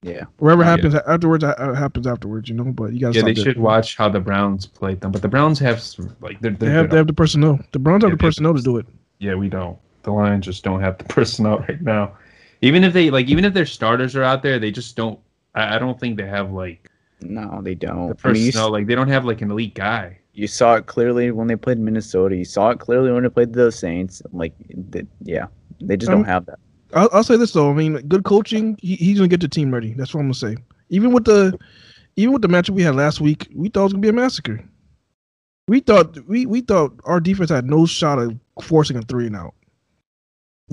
[0.02, 0.24] Yeah.
[0.38, 0.70] Whatever Yeah.
[0.70, 2.48] happens afterwards, uh, happens afterwards.
[2.48, 5.12] You know, but you got Yeah, they should watch how the Browns played them.
[5.12, 5.82] But the Browns have
[6.20, 7.60] like they're, They they're have, they have the personnel.
[7.72, 8.86] The Browns have the they have personnel to do it.
[9.18, 9.78] Yeah, we don't.
[10.02, 12.12] The Lions just don't have the personnel right now.
[12.60, 15.18] Even if they like, even if their starters are out there, they just don't.
[15.54, 16.90] I, I don't think they have like
[17.22, 18.08] No, they don't.
[18.08, 18.70] the I mean, you, personnel.
[18.72, 20.18] like they don't have like an elite guy.
[20.32, 22.36] You saw it clearly when they played Minnesota.
[22.36, 24.22] You saw it clearly when they played the Saints.
[24.32, 24.54] Like,
[25.22, 25.46] yeah,
[25.80, 26.58] they just Um, don't have that.
[26.94, 27.70] I'll, I'll say this though.
[27.70, 28.76] I mean, good coaching.
[28.80, 29.94] He, he's gonna get the team ready.
[29.94, 30.56] That's what I'm gonna say.
[30.90, 31.58] Even with the,
[32.16, 34.12] even with the matchup we had last week, we thought it was gonna be a
[34.12, 34.62] massacre.
[35.68, 39.36] We thought we we thought our defense had no shot of forcing a three and
[39.36, 39.54] out.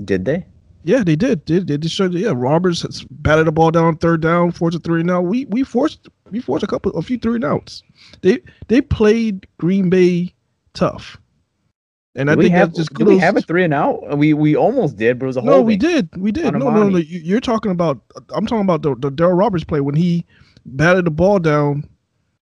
[0.04, 0.46] Did they?
[0.84, 1.44] Yeah, they did.
[1.44, 2.12] Did They, they showed.
[2.14, 5.22] Yeah, Roberts batted the ball down third down, forced a three and out.
[5.22, 7.82] We we forced we forced a couple a few three and outs.
[8.22, 10.34] They they played Green Bay
[10.74, 11.16] tough,
[12.14, 14.16] and I Did we think have, that's just did we have a three and out?
[14.18, 15.66] We we almost did, but it was a whole No, holding.
[15.68, 16.08] we did.
[16.16, 16.46] We did.
[16.46, 16.98] on No, no, no.
[16.98, 18.00] You- You're talking about.
[18.34, 20.24] I'm talking about the, the Darryl Roberts play when he
[20.66, 21.88] batted the ball down.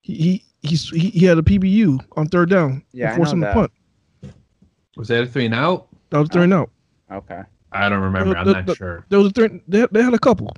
[0.02, 2.84] He he he, he had a PBU on third down.
[2.92, 4.34] Yeah, I and forced know him to punt.
[4.98, 5.88] Was that a three and out?
[6.10, 6.70] That was three and out.
[7.12, 7.42] Okay.
[7.72, 8.36] I don't remember.
[8.36, 9.06] I'm The- not the- sure.
[9.10, 9.62] There was a three.
[9.68, 10.54] They, they had a couple.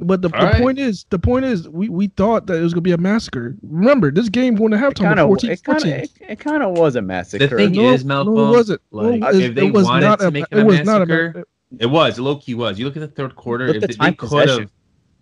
[0.00, 0.56] But the, the All right.
[0.60, 3.56] point is, the point is, we, we thought that it was gonna be a massacre.
[3.62, 6.62] Remember, this game going to It halftime kind with of it kind of it, kind
[6.62, 7.46] of was a massacre.
[7.46, 8.82] The thing no, is, no, Malcolm, it wasn't.
[8.90, 10.82] like, no, if they it was wanted not to a, make it it a was
[10.84, 11.44] not a massacre,
[11.78, 12.18] It was.
[12.18, 12.78] Low key was.
[12.78, 13.68] You look at the third quarter.
[13.68, 14.70] If the they could have,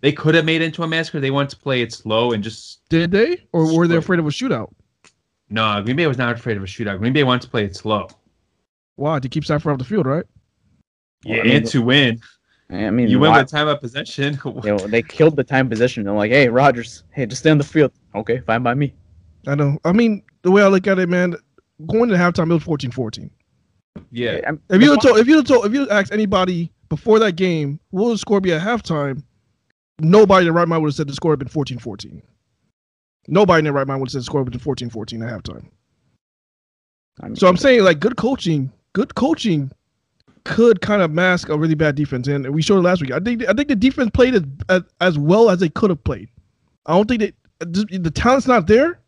[0.01, 1.19] they could have made it into a massacre.
[1.19, 4.25] They wanted to play it slow and just Did they, or were they afraid of
[4.25, 4.71] a shootout?
[5.49, 5.81] no.
[5.83, 6.99] Green Bay was not afraid of a shootout.
[6.99, 8.07] Green Bay wanted to play it slow.
[8.95, 9.19] Why?
[9.19, 10.25] To keep Stafford off the field, right?
[11.23, 12.21] Yeah, I mean, and to win.
[12.69, 14.39] I mean, You win why- with time of possession.
[14.45, 16.03] you know, they killed the time possession.
[16.03, 18.93] They're like, "Hey, Rodgers, hey, just stay on the field." Okay, fine by me.
[19.47, 19.77] I know.
[19.85, 21.35] I mean, the way I look at it, man,
[21.85, 23.29] going to halftime, it was 14-14.
[24.11, 24.39] yeah.
[24.45, 27.19] I'm- If you had fun- told, if you had told, if you asked anybody before
[27.19, 29.21] that game, what would the score be at halftime?
[29.99, 32.21] Nobody in their right mind would have said the score had been 14-14.
[33.27, 35.65] Nobody in their right mind would have said the score had been 14-14 at halftime.
[37.21, 39.71] I mean, So I'm saying, like, good coaching, good coaching
[40.45, 43.11] could kind of mask a really bad defense, and we showed it last week.
[43.11, 46.03] I think I think the defense played as as, as well as they could have
[46.05, 46.29] played.
[46.85, 48.99] I don't think that the, the talent's not there,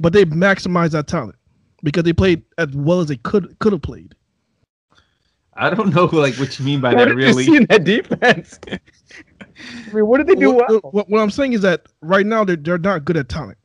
[0.00, 1.36] but they maximized that talent
[1.82, 4.14] because they played as well as they could could have played.
[5.56, 7.14] I don't know like what you mean by that.
[7.14, 7.44] Really.
[7.44, 8.58] you see that defense?
[8.70, 10.80] I mean, what did they do What, well?
[10.92, 13.56] what- what I'm saying is that right now they're they're not good at talent,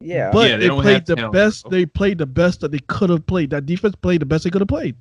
[0.00, 1.32] Yeah, but Yeah, they they, don't played the talent.
[1.32, 1.70] best.
[1.70, 3.50] They played the best that they could have played.
[3.50, 4.96] That defense played the best they could have played.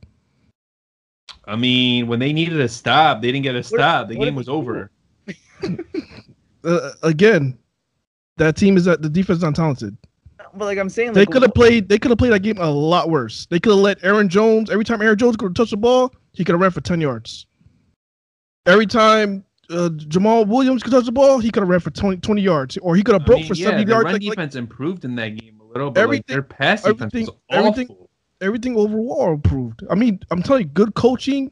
[1.49, 4.07] I mean, when they needed a stop, they didn't get a stop.
[4.07, 4.91] The what game was they over.
[6.63, 7.57] Uh, again,
[8.35, 9.95] that team is that the defense is not talented.
[10.53, 11.87] but like I'm saying, They like, could have played.
[11.87, 13.45] They could have played that game a lot worse.
[13.45, 16.43] They could have let Aaron Jones every time Aaron Jones could touch the ball, he
[16.43, 17.45] could have ran for ten yards.
[18.65, 22.17] Every time uh, Jamaal Williams could touch the ball, he could have ran for 20,
[22.17, 24.03] 20 yards, or he could have broke mean, for yeah, seventy their yards.
[24.05, 26.83] run Like, like defense improved in that game a little, but like Everything- their pass
[26.83, 27.67] defense everything- was awful.
[27.69, 27.95] everything
[28.41, 29.83] overall improved.
[29.89, 31.51] I mean, I'm telling you, good coaching.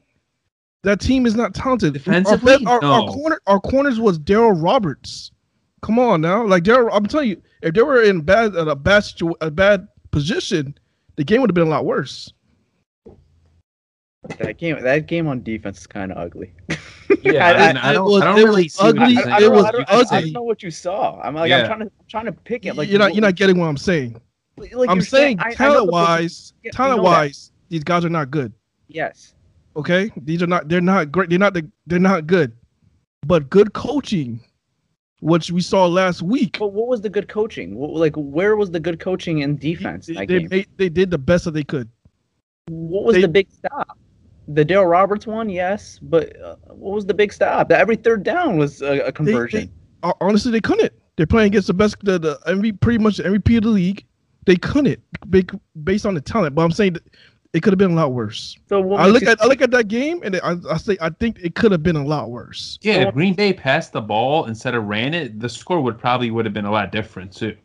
[0.84, 1.94] That team is not talented.
[1.94, 5.32] Defensively, our, be- our, our corner, our corners was Darryl Roberts.
[5.82, 6.90] Come on now, like Daryl.
[6.94, 10.78] I'm telling you, if they were in bad a bad situ- a bad position,
[11.18, 12.32] the game would have been a lot worse.
[14.40, 14.82] that game.
[14.82, 16.54] That game on defense is kind of ugly.
[17.22, 18.98] Yeah, I- I, I- mean, I don't, was- I don't it really was see what
[19.00, 19.14] ugly.
[19.14, 19.34] you're saying.
[19.34, 21.20] I It don't, was I, don't, I, don't, I don't know what you saw.
[21.22, 21.60] I'm like, Yeah.
[21.62, 22.76] I'm trying to, I'm trying to pick it.
[22.76, 24.22] Like you're not you're not getting what I'm saying.
[24.58, 27.18] Like I'm saying know talent wise, Yeah, talent know that.
[27.18, 28.54] wise, these guys are not good.
[28.88, 29.34] Yes.
[29.76, 30.70] Okay, these are not.
[30.70, 31.30] They're not great.
[31.30, 31.54] They're not.
[31.54, 32.54] The, they're not good.
[33.26, 34.40] But good coaching,
[35.20, 36.58] which we saw last week.
[36.58, 37.76] But what was the good coaching?
[37.78, 40.08] Like, where was the good coaching in defense?
[40.08, 41.90] They, they, they, they did the best that they could.
[42.70, 43.98] What was they- the big stop?
[44.50, 47.70] The Dale Roberts one, yes, but uh, what was the big stop?
[47.70, 49.70] Every third down was a, a conversion.
[50.22, 50.94] honestly, they couldn't.
[51.18, 54.06] They're playing against the best, the, the MVP, pretty much the MVP of the league.
[54.48, 55.52] They couldn't, big,
[55.84, 56.56] based on the talent.
[56.56, 56.96] But I'm saying
[57.52, 58.56] it could have been a lot worse.
[58.70, 61.40] so I look at I look at that game and I, I say I think
[61.44, 62.80] it could have been a lot worse.
[62.82, 65.98] Yeah, So- if Green Bay passed the ball instead of ran it, the score would
[66.00, 67.58] probably would have been a lot different too.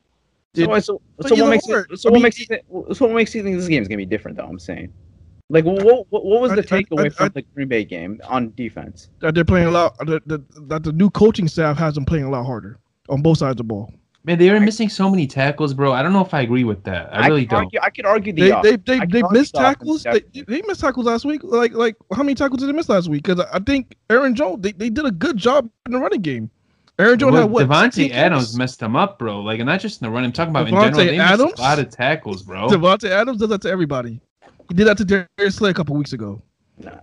[0.57, 2.63] So, It- so, but so what makes or, you, so I what makes you think,
[2.95, 4.37] so what makes you think this game's gonna be different?
[4.37, 4.93] Though I'm saying,
[5.51, 8.21] like, what what, what was the I- I- takeaway from I- the Green Bay game
[8.29, 9.09] on defense?
[9.21, 9.97] That they're playing a lot.
[10.05, 13.39] That, that, that the new coaching staff has them playing a lot harder on both
[13.39, 13.93] sides of the ball.
[14.25, 15.93] Man, they were missing so many tackles, bro.
[15.93, 17.13] I don't know if I agree with that.
[17.13, 17.65] I really don't.
[17.65, 20.05] Argue, I could argue the They they they, they missed the tackles.
[20.05, 21.41] They, they missed tackles last week.
[21.43, 23.25] Like like how many tackles did they miss last week?
[23.25, 26.51] Because I think Aaron Jones they, they did a good job in the running game.
[27.01, 27.67] Aaron Jones Well, had what?
[27.69, 28.57] Davante Adams carries?
[28.59, 29.41] messed them up, bro.
[29.41, 30.23] Like, and not just in the run.
[30.23, 30.93] I'm talking about in general.
[30.99, 31.53] They missed Adams?
[31.59, 32.69] a lot of tackles, bro.
[32.69, 34.21] Davante Adams does that to everybody.
[34.69, 36.41] He did that to Darius Slay a couple weeks ago.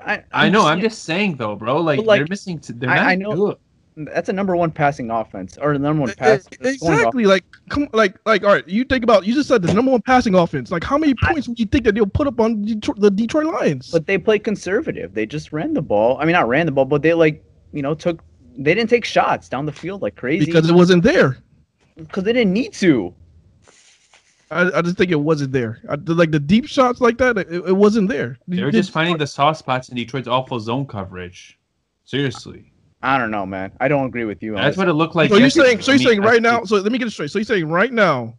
[0.06, 0.66] I, I know.
[0.66, 1.82] I'm saying- just saying though, bro.
[1.82, 2.60] Like, like, they're missing.
[2.60, 3.58] T- they're I- not I know- good.
[4.08, 6.48] That's a number one passing offense or the number one pass.
[6.62, 7.26] Exactly.
[7.26, 8.44] Like, come, like, like.
[8.44, 8.68] All right.
[8.68, 9.26] You think about.
[9.26, 10.72] You just said the number one passing offense.
[10.72, 13.46] Like, how many points would you think that they'll put up on Detroit, the Detroit
[13.46, 13.92] Lions?
[13.92, 15.14] But they played conservative.
[15.14, 16.18] They just ran the ball.
[16.20, 18.24] I mean, not ran the ball, but they like, you know, took.
[18.58, 21.38] They didn't take shots down the field like crazy because it wasn't there.
[22.08, 23.14] because they didn't need to.
[24.52, 25.80] I, I just think it wasn't there.
[25.90, 28.38] I, like the deep shots like that, it, it wasn't there.
[28.48, 31.60] They were just finding the soft spots in Detroit's awful zone coverage.
[32.06, 32.69] Seriously,
[33.02, 33.72] I don't know, man.
[33.80, 34.56] I don't agree with you.
[34.56, 34.78] that's this.
[34.78, 35.30] what it looked like.
[35.30, 36.64] So you're saying, so you're saying right now.
[36.66, 37.32] So let me get it straight.
[37.32, 38.38] So you're saying right now,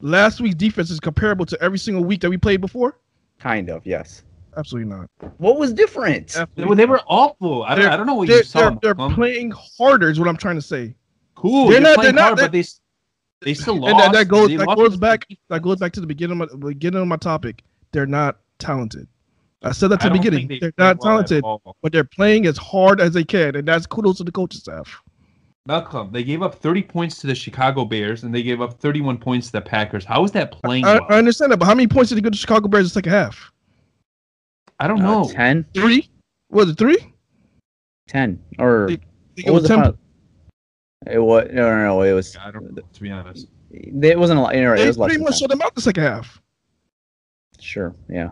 [0.00, 2.98] last week's defense is comparable to every single week that we played before?
[3.38, 4.22] kind of yes.
[4.56, 5.08] Absolutely not.
[5.38, 6.36] What was different?
[6.56, 7.62] They were, they were awful.
[7.62, 8.70] I don't, I don't know what They're, you saw.
[8.70, 10.94] they're, they're playing harder, is what I'm trying to say.
[11.36, 11.68] cool.
[11.68, 12.80] they're They're not- not, they're not- hard, but they s-
[13.40, 13.92] they still lost.
[13.92, 16.52] And that, that goes They that goes back that goes back to the beginning of
[16.52, 17.62] my beginning of my topic.
[17.92, 19.08] They're not talented.
[19.62, 20.48] I said that to I the beginning.
[20.48, 21.44] they They're not well talented,
[21.82, 25.02] but they're playing as hard as they can, and that's kudos to the coaching staff.
[25.66, 29.18] Malcolm, they gave up 30 points to the Chicago Bears and they gave up 31
[29.18, 30.06] points to the Packers.
[30.06, 31.06] How is that playing I, well?
[31.10, 32.90] I understand that, but how many points did they go to Chicago Bears in the
[32.90, 33.52] second half?
[34.80, 35.28] I don't Uh, know.
[35.30, 35.66] 10?
[35.74, 36.08] Three?
[36.50, 36.96] Was it three?
[38.08, 39.02] 10 or They- what
[39.36, 39.98] It was was 10 final?
[41.06, 42.02] It was no, no, no.
[42.02, 42.36] It was.
[42.42, 43.46] I don't know, to be honest.
[43.70, 44.56] It wasn't a lot.
[44.56, 45.38] You're right, it was pretty much 10.
[45.40, 46.40] shut them out the second half.
[47.60, 47.94] Sure.
[48.08, 48.30] Yeah.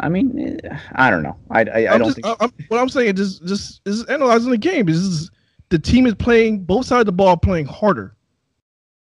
[0.00, 0.58] I mean,
[0.92, 1.36] I don't know.
[1.50, 2.26] I I, I I'm don't just, think.
[2.26, 4.88] I, I'm, what I'm saying is just just is analyzing the game.
[4.88, 5.30] Is is
[5.68, 8.14] the team is playing both sides of the ball playing harder.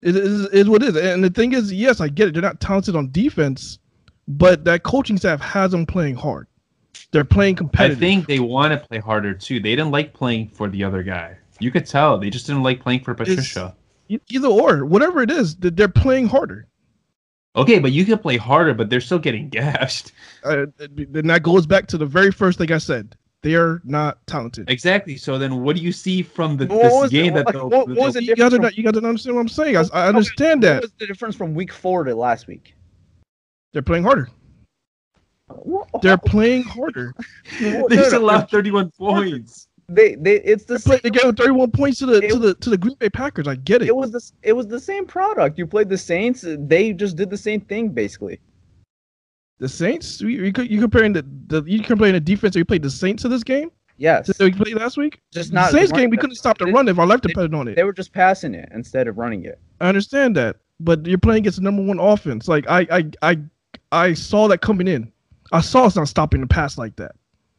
[0.02, 2.34] It is is what it is, and the thing is, yes, I get it.
[2.34, 3.78] They're not talented on defense,
[4.28, 6.46] but that coaching staff has them playing hard.
[7.10, 7.98] They're playing competitive.
[7.98, 9.60] I think they want to play harder too.
[9.60, 11.36] They didn't like playing for the other guy.
[11.58, 12.18] You could tell.
[12.18, 13.74] They just didn't like playing for Patricia.
[14.08, 16.66] E- either or, whatever it is, that they're playing harder.
[17.58, 20.12] Okay, but you can play harder, but they're still getting gashed.
[20.44, 23.16] Uh, then that goes back to the very first thing I said.
[23.42, 24.68] They're not talented.
[24.68, 25.16] Exactly.
[25.16, 27.54] So then, what do you see from the, What this was game the- that like,
[27.54, 29.48] the, what- the- what was the- the You gotta, difference you gotta understand what I'm
[29.48, 29.76] saying.
[29.76, 32.74] I, I understand What that was the difference from week four to last week?
[33.72, 34.28] they're playing harder.
[35.48, 37.14] What- They're playing harder.
[37.60, 38.26] they no, no, still no.
[38.26, 39.67] allowed 31 points.
[39.90, 41.00] They they it's the same.
[41.02, 43.48] they gave 31 points to the It- to the to the Green Bay Packers.
[43.48, 43.88] I get it.
[43.88, 45.58] It was the it was the same product.
[45.58, 46.44] You played the Saints.
[46.46, 48.38] They just did the same thing basically.
[49.60, 50.20] The Saints.
[50.20, 53.22] You, you, you comparing the, the you comparing the defense that you played the Saints
[53.22, 54.26] to this game Yes.
[54.28, 55.20] that we played last week.
[55.32, 57.54] Just The not Saints game we couldn't stop the they- run if our life depended
[57.54, 57.74] on it.
[57.74, 59.58] They were just passing it instead of running it.
[59.80, 62.46] I understand that, but you're playing against the number one offense.
[62.46, 63.38] Like I I I
[63.90, 65.10] I saw that coming in.
[65.50, 67.12] I saw us not stopping the pass like that.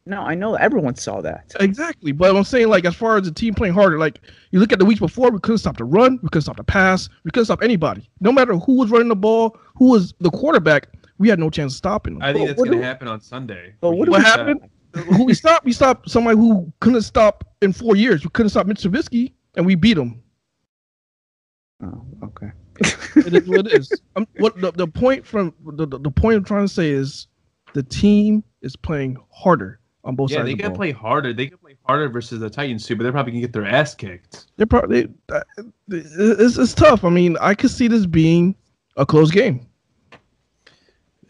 [0.06, 1.52] No, I know everyone saw that.
[1.60, 4.72] Exactly, but I'm saying like as far as the team playing harder, like you look
[4.72, 7.30] at the weeks before, we couldn't stop the run, we couldn't stop the pass, we
[7.30, 8.08] couldn't stop anybody.
[8.20, 11.74] No matter who was running the ball, who was the quarterback, we had no chance
[11.74, 12.22] of stopping them.
[12.22, 13.74] I think But that's going to happen on Sunday.
[13.80, 14.60] But what What happened?
[14.94, 15.64] who we stopped?
[15.64, 18.24] We stopped somebody who couldn't stop in four years.
[18.24, 20.22] We couldn't stop Mitch Trubisky, and we beat him.
[21.82, 22.50] Oh, okay.
[23.16, 23.92] It is what it is.
[24.16, 27.28] Um, what the, the point from the, the, the point I'm trying to say is
[27.74, 30.46] the team is playing harder on both Yeah, sides.
[30.46, 31.32] they of the can play harder.
[31.32, 33.94] They can play harder versus the Titans too, but they're probably to get their ass
[33.94, 34.46] kicked.
[34.56, 35.08] They're probably
[35.88, 37.04] it's, it's tough.
[37.04, 38.54] I mean, I could see this being
[38.96, 39.66] a close game.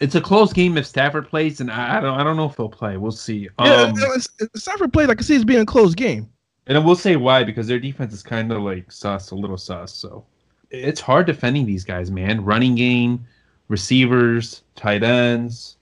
[0.00, 2.56] It's a close game if Stafford plays, and I, I don't I don't know if
[2.56, 2.96] he'll play.
[2.96, 3.48] We'll see.
[3.60, 5.08] Yeah, Um, it's, it's Stafford plays.
[5.10, 6.30] I can see it being a close game.
[6.66, 9.58] and I will say why because their defense is kind of like sus, a little
[9.58, 9.92] sus.
[9.94, 10.24] So
[10.70, 12.42] it's hard defending these guys, man.
[12.44, 13.26] Running game,
[13.68, 15.76] receivers, tight ends.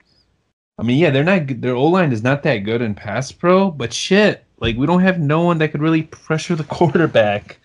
[0.78, 1.60] I mean, yeah, they're not.
[1.60, 5.02] Their O line is not that good in pass pro, but shit, like we don't
[5.02, 7.58] have no one that could really pressure the quarterback.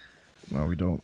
[0.52, 1.04] No, we don't.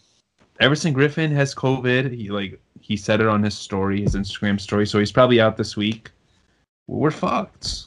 [0.60, 2.12] Everson Griffen has COVID.
[2.12, 5.58] He like he said it on his story, his Instagram story, so he's probably out
[5.58, 6.10] this week.
[6.88, 7.86] We're fucked.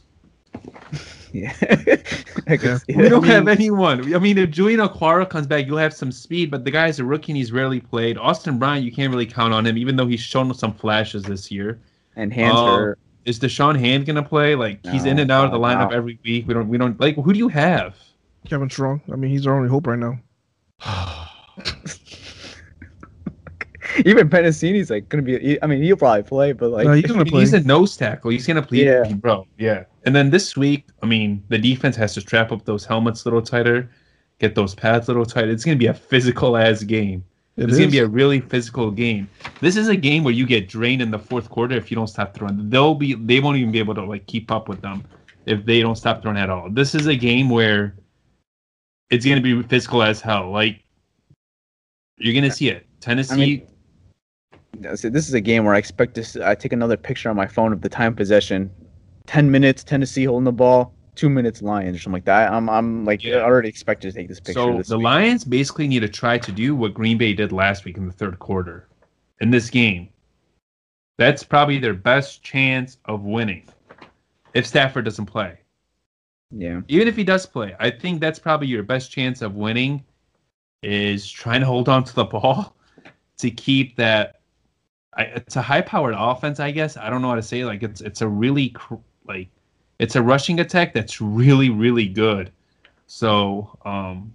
[1.32, 1.54] Yeah.
[2.46, 2.76] Yeah.
[2.88, 4.14] We don't have anyone.
[4.14, 7.04] I mean, if Julian Okwara comes back, you'll have some speed, but the guy's a
[7.04, 8.18] rookie and he's rarely played.
[8.18, 11.50] Austin Bryant, you can't really count on him, even though he's shown some flashes this
[11.50, 11.80] year.
[12.16, 12.94] And hands Um.
[13.24, 14.54] Is Da'Shawn Hand gonna play?
[14.54, 15.96] Like he's in and out of the lineup no.
[15.96, 16.46] every week.
[16.46, 16.68] We don't.
[16.68, 17.16] We don't like.
[17.16, 17.94] Who do you have?
[18.48, 19.02] Kevin Strong.
[19.12, 20.18] I mean, he's our only hope right now.
[24.04, 25.62] Even Penisini's like gonna be.
[25.62, 27.40] I mean, he'll probably play, but like No, he's gonna play.
[27.40, 28.30] He's a nose tackle.
[28.30, 29.04] He's gonna play, Yeah.
[29.12, 29.46] bro.
[29.58, 29.84] Yeah.
[30.04, 33.28] And then this week, I mean, the defense has to strap up those helmets a
[33.28, 33.90] little tighter,
[34.38, 35.50] get those pads a little tighter.
[35.50, 37.24] It's gonna be a physical ass game.
[37.56, 39.28] It it's gonna be a really physical game.
[39.60, 42.06] This is a game where you get drained in the fourth quarter if you don't
[42.06, 42.70] stop throwing.
[42.70, 45.04] They'll be they won't even be able to like keep up with them
[45.44, 46.70] if they don't stop throwing at all.
[46.70, 47.94] This is a game where
[49.10, 50.50] it's gonna be physical as hell.
[50.50, 50.82] Like
[52.16, 52.86] you're gonna see it.
[53.00, 53.66] Tennessee.
[54.82, 56.48] I So this is a game where I expect to.
[56.48, 58.70] I take another picture on my phone of the time possession.
[59.26, 60.94] Ten minutes, Tennessee holding the ball.
[61.14, 62.52] Two minutes Lions or something like that.
[62.52, 63.36] I'm I'm like Yeah.
[63.36, 64.60] already expected to take this picture.
[64.60, 65.04] So this the week.
[65.04, 68.12] Lions basically need to try to do what Green Bay did last week in the
[68.12, 68.88] third quarter
[69.40, 70.08] in this game.
[71.18, 73.68] That's probably their best chance of winning
[74.54, 75.58] if Stafford doesn't play.
[76.50, 76.80] yeah.
[76.88, 80.04] Even if he does play, I think that's probably your best chance of winning
[80.82, 82.74] is trying to hold on to the ball
[83.38, 84.40] to keep that
[85.14, 86.96] I, it's a high-powered offense, I guess.
[86.96, 87.66] I don't know how to say it.
[87.66, 88.94] like it's it's a really cr-
[89.26, 89.48] like
[90.02, 92.50] it's a rushing attack that's really really good.
[93.06, 94.32] So, um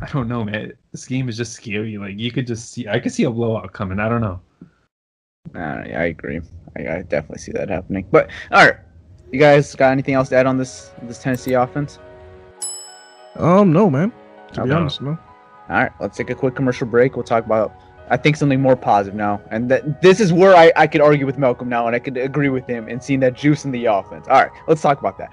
[0.00, 0.72] I don't know, man.
[0.90, 1.96] This game is just scary.
[1.96, 4.00] Like you could just see I could see a blowout coming.
[4.00, 4.40] I don't know.
[5.54, 6.40] Uh, yeah, I agree.
[6.76, 8.06] I, I definitely see that happening.
[8.10, 8.76] But all right,
[9.30, 11.98] you guys got anything else to add on this this Tennessee offense?
[13.36, 14.12] Um, no, man.
[14.54, 14.76] To be No.
[14.76, 15.10] honest, no.
[15.68, 17.16] All right, let's take a quick commercial break.
[17.16, 17.72] We'll talk about,
[18.10, 19.40] I think, something more positive now.
[19.50, 22.16] And that this is where I, I could argue with Malcolm now, and I could
[22.16, 24.26] agree with him and seeing that juice in the offense.
[24.28, 25.32] All right, let's talk about that.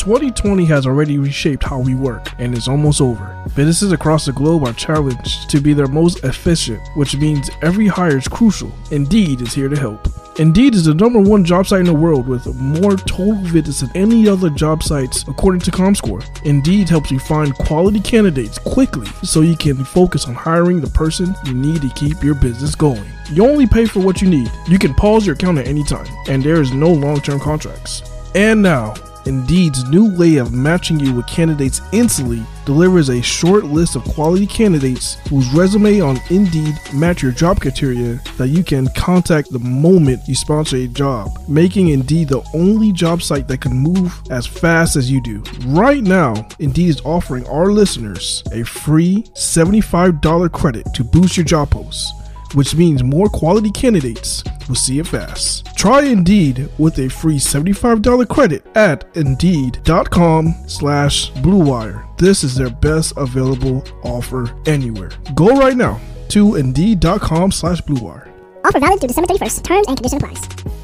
[0.00, 3.36] 2020 has already reshaped how we work and is almost over.
[3.54, 8.16] Businesses across the globe are challenged to be their most efficient, which means every hire
[8.16, 8.72] is crucial.
[8.90, 10.08] Indeed is here to help.
[10.38, 13.90] Indeed is the number one job site in the world with more total visits than
[13.94, 16.24] any other job sites according to ComScore.
[16.46, 21.34] Indeed helps you find quality candidates quickly so you can focus on hiring the person
[21.44, 23.04] you need to keep your business going.
[23.30, 24.50] You only pay for what you need.
[24.66, 28.02] You can pause your account at any time, and there is no long term contracts.
[28.34, 28.94] And now,
[29.26, 34.46] Indeed's new way of matching you with candidates instantly delivers a short list of quality
[34.46, 40.20] candidates whose resume on Indeed match your job criteria that you can contact the moment
[40.26, 44.96] you sponsor a job, making Indeed the only job site that can move as fast
[44.96, 45.42] as you do.
[45.66, 51.70] Right now, Indeed is offering our listeners a free $75 credit to boost your job
[51.70, 52.12] posts
[52.54, 55.66] which means more quality candidates will see it fast.
[55.76, 62.16] Try Indeed with a free $75 credit at Indeed.com slash BlueWire.
[62.18, 65.10] This is their best available offer anywhere.
[65.34, 68.30] Go right now to Indeed.com slash BlueWire.
[68.64, 69.62] Offer valid through December 31st.
[69.64, 70.79] Terms and conditions apply.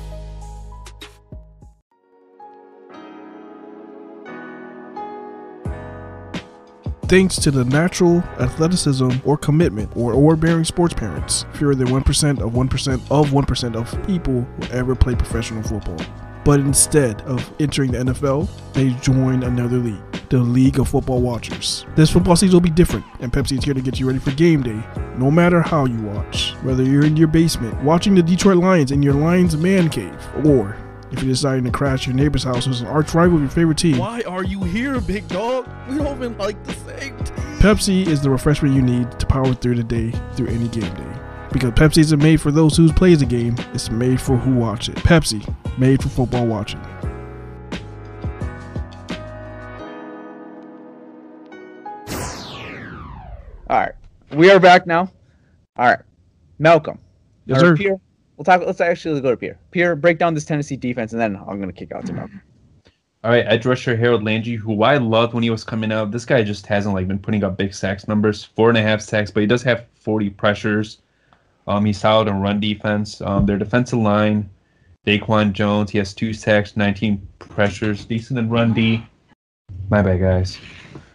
[7.08, 12.52] Thanks to the natural athleticism or commitment or overbearing sports parents, fewer than 1% of
[12.52, 16.04] 1% of 1% of people will ever play professional football.
[16.44, 21.86] But instead of entering the NFL, they join another league, the League of Football Watchers.
[21.94, 24.32] This football season will be different, and Pepsi is here to get you ready for
[24.32, 24.82] game day,
[25.16, 26.54] no matter how you watch.
[26.62, 30.76] Whether you're in your basement, watching the Detroit Lions in your Lions man cave, or
[31.12, 33.78] if you're deciding to crash your neighbor's house who's an arch rival of your favorite
[33.78, 33.98] team.
[33.98, 35.68] Why are you here, big dog?
[35.88, 37.36] We don't even like the same team.
[37.58, 41.20] Pepsi is the refreshment you need to power through the day through any game day.
[41.52, 44.88] Because Pepsi isn't made for those who plays the game, it's made for who watch
[44.88, 44.96] it.
[44.96, 45.42] Pepsi,
[45.78, 46.80] made for football watching.
[53.68, 53.94] All right,
[54.32, 55.10] we are back now.
[55.76, 55.98] All right,
[56.58, 56.98] Malcolm.
[57.46, 57.76] Yes, or sir.
[57.76, 58.00] Pierre,
[58.36, 58.62] we'll talk.
[58.64, 59.58] Let's actually go to Pierre.
[59.70, 62.42] Pierre, break down this Tennessee defense, and then I'm gonna kick out to Malcolm.
[63.24, 66.12] All right, edge rusher Harold Landry, who I loved when he was coming out.
[66.12, 69.00] This guy just hasn't like been putting up big sacks numbers, four and a half
[69.00, 70.98] sacks, but he does have 40 pressures.
[71.66, 73.20] Um, he's solid on run defense.
[73.20, 74.48] Um, their defensive line,
[75.06, 79.04] Daquan Jones, he has two sacks, 19 pressures, decent in run D.
[79.90, 80.58] My bad, guys.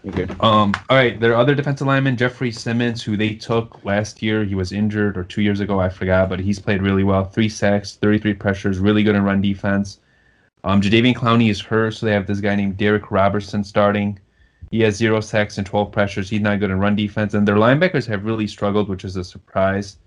[0.07, 0.23] Okay.
[0.39, 4.43] Um, all right, their other defensive lineman, Jeffrey Simmons, who they took last year.
[4.43, 7.23] He was injured, or two years ago, I forgot, but he's played really well.
[7.23, 9.99] Three sacks, 33 pressures, really good in run defense.
[10.63, 14.19] Um, Jadeveon Clowney is hurt, so they have this guy named Derick Roberson starting.
[14.71, 16.29] He has zero sacks and 12 pressures.
[16.29, 19.23] He's not good in run defense, and their linebackers have really struggled, which is a
[19.23, 19.97] surprise.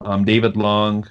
[0.00, 1.06] Um, David Long,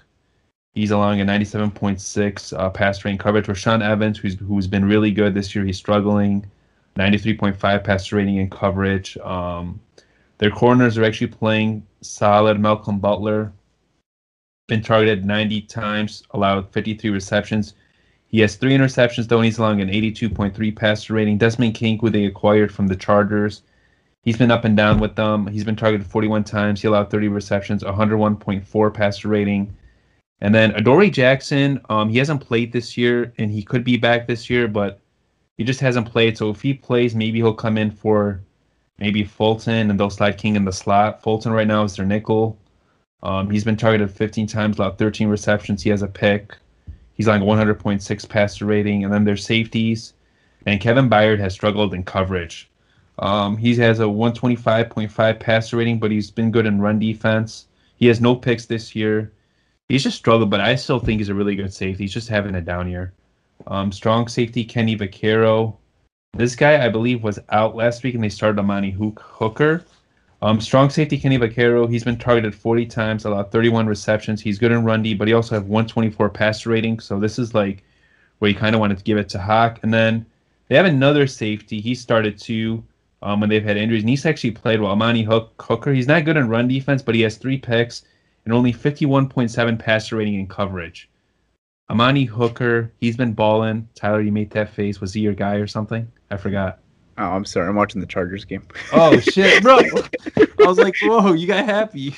[0.74, 3.46] he's allowing a 97.6 uh, pass rating coverage.
[3.46, 6.50] Rashaan Evans, who's who's been really good this year, he's struggling.
[6.96, 9.18] 93.5 passer rating and coverage.
[9.18, 9.80] Um,
[10.38, 12.60] their corners are actually playing solid.
[12.60, 13.52] Malcolm Butler
[14.68, 17.74] been targeted 90 times, allowed 53 receptions.
[18.28, 21.38] He has three interceptions, though, and he's allowing an 82.3 passer rating.
[21.38, 23.62] Desmond King, who they acquired from the Chargers,
[24.24, 25.46] he's been up and down with them.
[25.46, 26.82] He's been targeted 41 times.
[26.82, 29.76] He allowed 30 receptions, 101.4 passer rating.
[30.41, 34.26] And then Adoree Jackson, um, he hasn't played this year, and he could be back
[34.28, 35.00] this year, but
[35.58, 36.38] he just hasn't played.
[36.38, 38.41] So if he plays, maybe he'll come in for
[38.99, 41.22] maybe Fulton, and they'll slide King in the slot.
[41.22, 42.58] Fulton right now is their nickel.
[43.22, 45.82] Um, he's been targeted 15 times, allowed 13 receptions.
[45.82, 46.58] He has a pick.
[47.14, 49.04] He's like 100.6 passer rating.
[49.04, 50.14] And then there's safeties.
[50.66, 52.70] And Kevin Byard has struggled in coverage.
[53.20, 57.68] Um, he has a 125.5 passer rating, but he's been good in run defense.
[57.95, 59.32] He has no picks this year.
[59.88, 62.04] He's just struggled, but I still think he's a really good safety.
[62.04, 63.14] He's just having a down year.
[63.68, 65.76] Um, strong safety Kenny Vaccaro.
[66.34, 69.86] This guy, I believe, was out last week, and they started Amani Hook Hooker.
[70.41, 71.89] Um, strong safety Kenny Vaccaro.
[71.89, 74.41] He's been targeted 40 times, allowed 31 receptions.
[74.41, 76.99] He's good in run but he also have 124 passer rating.
[76.99, 77.84] So this is like
[78.39, 79.80] where you kind of wanted to give it to Hawk.
[79.84, 80.26] And then
[80.68, 81.80] they have another safety.
[81.80, 82.84] He started too
[83.22, 84.91] um, when they've had injuries, and he's actually played well.
[84.91, 85.93] Amani Hook Hooker.
[85.93, 88.04] He's not good in run defense, but he has three picks
[88.43, 91.10] and only 51.7 passer rating in coverage.
[91.90, 93.88] Amani Hooker, he's been balling.
[93.94, 95.02] Tyler, you made that face.
[95.02, 96.10] Was he your guy or something?
[96.32, 96.80] I forgot.
[97.18, 97.68] Oh, I'm sorry.
[97.68, 98.66] I'm watching the Chargers game.
[98.92, 99.78] Oh shit, bro!
[99.78, 102.16] I was like, whoa, you got happy.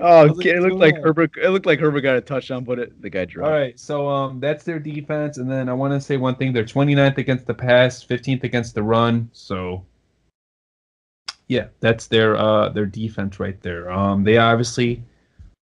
[0.00, 0.96] Oh, like, it looked like.
[0.96, 1.32] Herbert.
[1.42, 3.50] It looked like Herbert got a touchdown, but it, the guy dropped.
[3.50, 6.52] All right, so um, that's their defense, and then I want to say one thing:
[6.52, 9.30] they're 29th against the pass, 15th against the run.
[9.32, 9.84] So,
[11.48, 13.90] yeah, that's their uh their defense right there.
[13.90, 15.02] Um, they obviously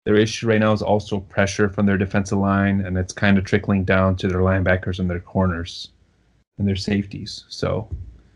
[0.08, 3.44] their issue right now is also pressure from their defensive line, and it's kind of
[3.44, 5.88] trickling down to their linebackers and their corners
[6.56, 7.44] and their safeties.
[7.50, 7.86] So,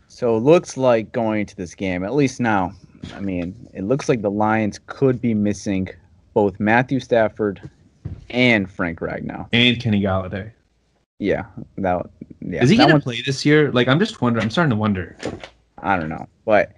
[0.07, 2.73] So it looks like going into this game, at least now.
[3.15, 5.89] I mean, it looks like the Lions could be missing
[6.35, 7.67] both Matthew Stafford
[8.29, 9.47] and Frank Ragnow.
[9.51, 10.51] and Kenny Golladay.
[11.17, 11.45] Yeah,
[11.79, 12.05] that.
[12.39, 13.71] Yeah, is he gonna one- play this year?
[13.71, 14.43] Like, I'm just wondering.
[14.43, 15.17] I'm starting to wonder.
[15.79, 16.73] I don't know, but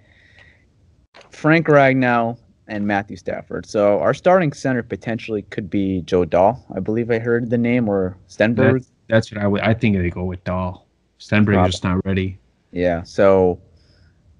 [1.28, 2.38] Frank Ragnow
[2.68, 3.66] and Matthew Stafford.
[3.66, 6.64] So our starting center potentially could be Joe Dahl.
[6.74, 8.72] I believe I heard the name or Stenberg.
[8.72, 9.60] That's, that's what I would.
[9.62, 10.86] I think they go with Dahl.
[11.20, 12.38] Stenberg's just not ready.
[12.72, 13.58] Yeah, so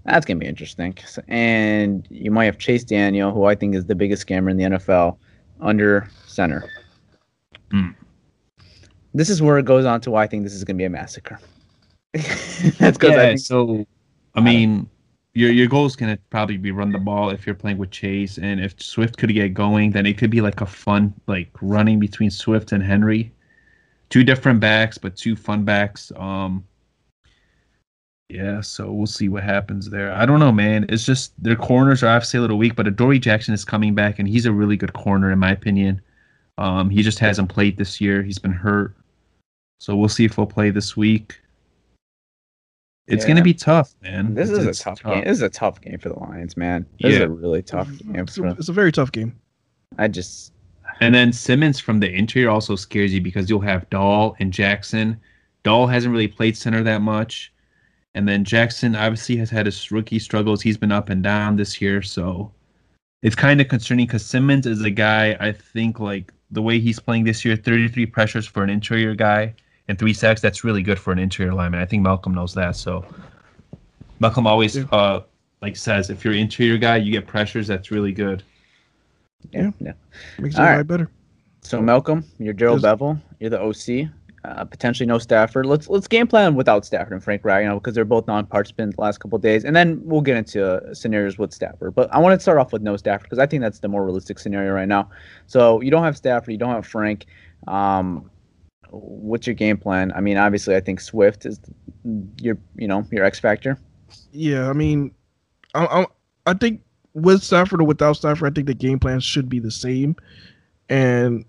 [0.05, 0.97] that's gonna be interesting.
[1.29, 4.65] And you might have Chase Daniel, who I think is the biggest scammer in the
[4.65, 5.17] NFL,
[5.61, 6.69] under center.
[7.71, 7.91] Hmm.
[9.15, 10.91] This is where it goes on to why I think this is gonna be a
[10.91, 11.39] massacre.
[12.13, 13.87] that's because yeah, I think so
[14.35, 14.89] I mean,
[15.37, 18.39] your your goal is gonna probably be run the ball if you're playing with Chase,
[18.39, 22.01] and if Swift could get going, then it could be like a fun like running
[22.01, 23.33] between Swift and Henry,
[24.09, 26.11] two different backs, but two fun backs.
[26.17, 26.65] Um,
[28.31, 30.13] yeah, so we'll see what happens there.
[30.13, 30.87] I don't know, man.
[30.89, 34.19] It's just their corners are obviously a little weak, but Adoree Jackson is coming back,
[34.19, 36.01] and he's a really good corner in my opinion.
[36.59, 38.23] Um, he just hasn't played this year.
[38.23, 38.97] He's been hurt,
[39.81, 41.39] so we'll see if he'll play this week.
[43.09, 43.29] It's Yeah.
[43.29, 44.35] gonna be tough, man.
[44.35, 45.25] this It's- is a it's tough, game.
[45.25, 46.87] This is a tough game for the Lions, man.
[47.01, 48.17] This is a really tough game.
[48.17, 49.35] It's a, it's a very tough game.
[49.99, 50.53] I just
[51.01, 55.19] And then Simmons from the interior also scares you because you'll have Dahl and Jackson.
[55.63, 57.53] Dahl hasn't really played center that much.
[58.15, 60.63] And then Jackson obviously has had his rookie struggles.
[60.63, 62.01] He's been up and down this year.
[62.03, 62.51] So
[63.23, 66.99] it's kind of concerning because Simmons is a guy, I think, like the way he's
[66.99, 69.55] playing this year 33 pressures for an interior guy
[69.89, 70.41] and three sacks.
[70.41, 71.81] That's really good for an interior lineman.
[71.81, 72.77] I think Malcolm knows that.
[72.77, 73.05] So
[74.21, 74.85] Malcolm always Yeah.
[74.93, 75.23] uh,
[75.63, 77.67] like says if you're an interior guy, you get pressures.
[77.67, 78.43] That's really good.
[79.53, 79.93] yeah, yeah.
[80.39, 80.77] Makes All it right.
[80.79, 81.11] right better.
[81.63, 82.95] So Malcolm, you're Gerald Yes.
[82.95, 83.21] Bevell.
[83.41, 84.09] You're the OC.
[84.45, 85.67] Uh, potentially no Stafford.
[85.67, 89.19] Let's let's game plan without Stafford and Frank Ragnow because they're both non-participants the last
[89.19, 91.97] couple of days, and then we'll get into uh, scenarios with Stafford.
[91.97, 94.05] But I want to start off with no Stafford because I think that's the more
[94.05, 95.11] realistic scenario right now.
[95.49, 97.27] So you don't have Stafford, you don't have Frank.
[97.67, 98.31] Um,
[98.91, 100.13] what's your game plan?
[100.15, 101.61] I mean, obviously, I think Swift is
[102.41, 103.79] your you know your X factor.
[104.33, 105.13] Yeah, I mean,
[105.75, 106.07] I, I
[106.47, 106.81] I think
[107.15, 110.17] with Stafford or without Stafford, I think the game plan should be the same,
[110.89, 111.45] and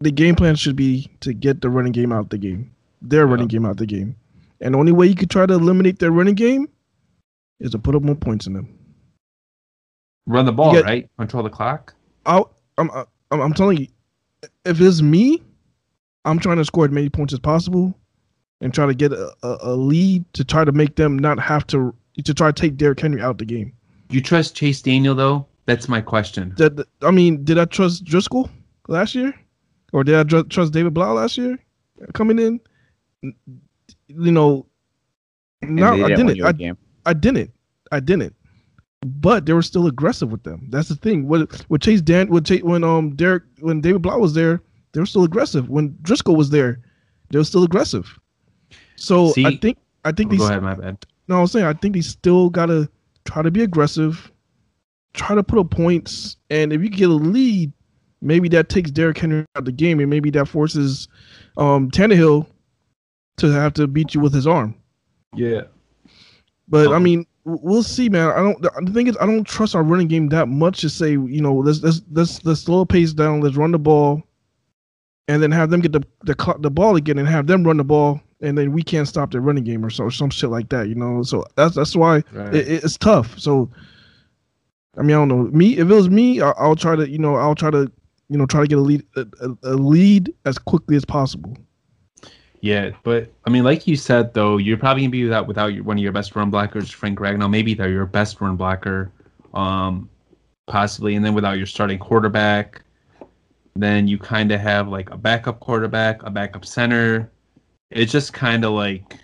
[0.00, 2.70] the game plan should be to get the running game out the game,
[3.02, 4.16] their running game out the game,
[4.60, 6.68] and the only way you could try to eliminate their running game
[7.60, 8.78] is to put up more points in them.
[10.26, 11.08] Run the ball, get- right?
[11.18, 11.94] Control the clock.
[12.26, 12.90] I'll, I'm,
[13.30, 13.86] I'm I'm telling you,
[14.64, 15.42] if it's me,
[16.24, 17.94] I'm trying to score as many points as possible,
[18.60, 21.66] and try to get a, a, a lead to try to make them not have
[21.68, 21.94] to
[22.24, 23.72] to try to take Derrick Henry out the game.
[24.10, 25.46] You trust Chase Daniel though?
[25.66, 26.52] That's my question.
[26.56, 28.50] Did, I mean, did I trust Driskel
[28.88, 29.32] last year,
[29.92, 31.58] or did I dr- trust David Blough last year
[32.12, 32.60] coming in?
[33.22, 34.66] You know,
[35.62, 36.36] And no, I didn't.
[36.36, 36.76] you a I, game.
[37.06, 37.50] I didn't.
[37.92, 38.34] I didn't.
[39.06, 40.66] But they were still aggressive with them.
[40.70, 41.26] That's the thing.
[41.26, 44.60] With with Chase Dan, with Chase, when um Derek, when David Blough was there,
[44.92, 45.68] they were still aggressive.
[45.68, 46.80] When Driskel was there,
[47.30, 48.18] they were still aggressive.
[48.96, 50.40] So I think I think Oh, these.
[50.40, 51.04] go ahead, my bad.
[51.28, 52.88] No, I was saying I think they still gotta
[53.24, 54.30] try to be aggressive,
[55.14, 57.72] try to put up points, and if you get a lead,
[58.20, 61.08] maybe that takes Derrick Henry out of the game, and maybe that forces
[61.56, 62.46] um Tannehill
[63.38, 64.74] to have to beat you with his arm.
[65.34, 65.62] Yeah.
[66.68, 68.28] But I Um, mean, we'll see, man.
[68.28, 68.60] I don't.
[68.62, 71.40] The the thing is, I don't trust our running game that much to say, you
[71.40, 73.40] know, let's let's let's let's slow pace down.
[73.40, 74.22] Let's run the ball,
[75.30, 77.84] and then have them get the the the ball again, and have them run the
[77.84, 80.88] ball, and then we can't stop their running game or so some shit like that,
[80.88, 81.22] you know.
[81.22, 82.54] So that's that's why Right.
[82.54, 83.38] it, it's tough.
[83.38, 83.70] So,
[84.98, 85.42] I mean, I don't know.
[85.56, 87.90] Me, if it was me, I, I'll try to, you know, I'll try to
[88.28, 89.26] you know, try to get a lead a,
[89.64, 91.56] a- lead as quickly as possible.
[92.60, 95.82] Yeah, but I mean, like you said though, you're probably gonna be without without your,
[95.84, 97.48] one of your best run blockers, Frank Ragnow.
[97.50, 99.10] Maybe they're your best run blocker,
[99.54, 100.08] um,
[100.66, 102.82] possibly, and then without your starting quarterback,
[103.82, 107.30] then you kind of have like a backup quarterback, a backup center.
[107.90, 109.16] It's just kind of like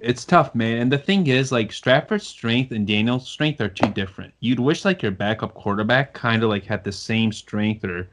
[0.00, 0.78] it's tough, man.
[0.78, 4.34] And the thing is, like Stafford's strength and Daniel's strength are two different.
[4.40, 8.08] You'd wish like your backup quarterback kind of like had the same strength or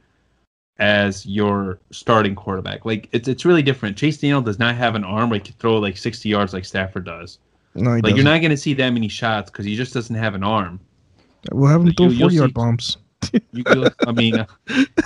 [0.79, 2.85] as your starting quarterback.
[2.85, 3.97] Like it's it's really different.
[3.97, 6.65] Chase Daniel does not have an arm where he can throw like 60 yards like
[6.65, 7.39] Stafford does.
[7.75, 8.41] No, he Like you're doesn't.
[8.41, 10.79] going to see that many shots because he just doesn't have an arm.
[11.51, 12.97] We'll have him throw you'll 40 yard see- bombs.
[13.53, 14.45] You, you I mean, uh,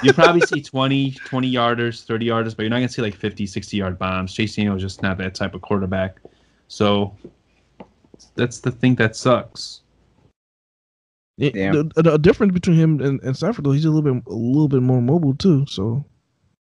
[0.04, 3.16] you probably see 20, 20 yarders, 30 yarders, but you're not going to see like
[3.16, 4.34] 50, 60 yard bombs.
[4.34, 6.18] Chase Daniel is just not that type of quarterback.
[6.68, 7.16] So
[8.36, 9.82] that's the thing that sucks.
[11.38, 11.90] It- Damn.
[11.90, 14.70] the, the difference between him and, and Stafford though, he's a little bit a little
[14.70, 15.66] bit more mobile too.
[15.68, 16.04] So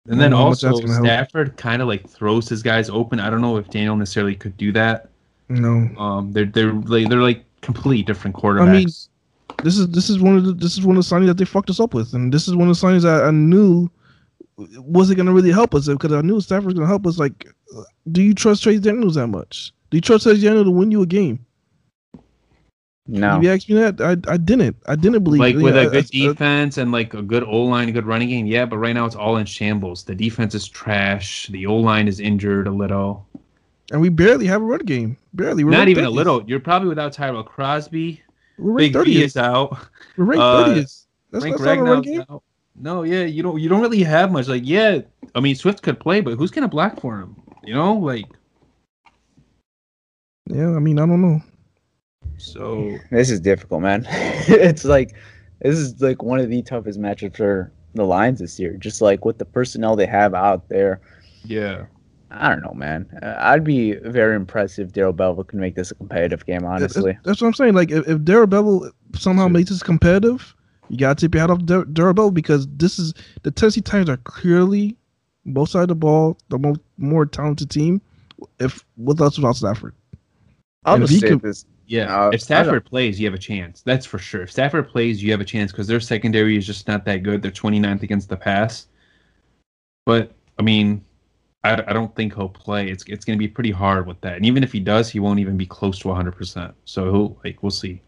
[0.10, 1.00] And then I don't know how much also that's.
[1.00, 3.20] Stafford kind of like throws his guys open.
[3.20, 5.10] I don't know if Daniel necessarily could do that.
[5.50, 8.70] No, Um, they're they're like they're like completely different quarterbacks.
[8.70, 8.88] I mean,
[9.64, 11.46] this is this is one of the this is one of the signings that they
[11.46, 13.90] fucked us up with, and this is one of the signings that I knew
[14.58, 17.18] wasn't gonna really help us because I knew Stafford was gonna help us.
[17.18, 17.48] Like,
[17.78, 19.72] uh, do you trust Chase Daniels that much?
[19.90, 21.46] Do you trust Chase Daniels to win you a game?
[23.08, 23.38] No.
[23.38, 24.78] If you ask me that, I I didn't.
[24.88, 27.44] I didn't believe like yeah, with I- a good I- defense and like a good
[27.44, 28.66] O line, a good running game, yeah.
[28.66, 30.04] But right now it's all in shambles.
[30.04, 31.48] The defense is trash.
[31.48, 33.26] The O line is injured a little.
[33.92, 35.18] and we barely have a run game.
[35.34, 35.64] Barely.
[35.66, 36.44] We're Not ranked even a little.
[36.48, 38.22] You're probably without Tyrell Crosby.
[38.62, 39.78] We're Big ranked B is out.
[40.18, 41.06] We're ranked uh, thirtieth.
[41.32, 42.24] That's, Frank that's not a run game.
[42.30, 42.44] out.
[42.76, 43.60] No, yeah, you don't.
[43.60, 44.48] You don't really have much.
[44.48, 45.00] Like, yeah,
[45.36, 47.36] I mean Swift could play, but who's gonna block for him?
[47.64, 48.26] You know, like
[50.48, 51.42] Yeah, I mean, I don't know.
[52.38, 52.98] so.
[53.12, 54.06] This is difficult, man.
[54.10, 55.16] it's like
[55.60, 58.74] this is like one of the toughest matchups for the Lions this year.
[58.78, 61.02] Just like with the personnel they have out there.
[61.44, 61.86] Yeah.
[62.34, 63.08] I don't know, man.
[63.22, 66.64] Uh, I'd be very impressed if Darrell Bevell can make this a competitive game.
[66.66, 67.74] Honestly, that's, that's what I'm saying.
[67.74, 70.56] Like, if, if Darrell Bevell somehow makes this competitive,
[70.90, 73.14] you gotta tip your hat off to Dar- Darrell Bevell because this is
[73.44, 74.96] the Tennessee Titans are clearly
[75.46, 78.02] both sides of the ball the more more talented team.
[78.60, 79.94] If with us without Stafford,
[80.86, 81.66] I'll and if just he say could- this.
[81.88, 83.82] Yeah, Uh, I if Stafford plays, you have a chance.
[83.82, 84.44] That's for sure.
[84.44, 87.42] If Stafford plays, you have a chance because their secondary is just not that good.
[87.42, 88.88] They're 29th against the pass.
[90.06, 91.04] But I mean,
[91.64, 92.90] I, I don't think he'll play.
[92.90, 94.36] It's it's going to be pretty hard with that.
[94.36, 96.74] And even if he does, he won't even be close to 100%.
[96.86, 98.02] So he'll like we'll see.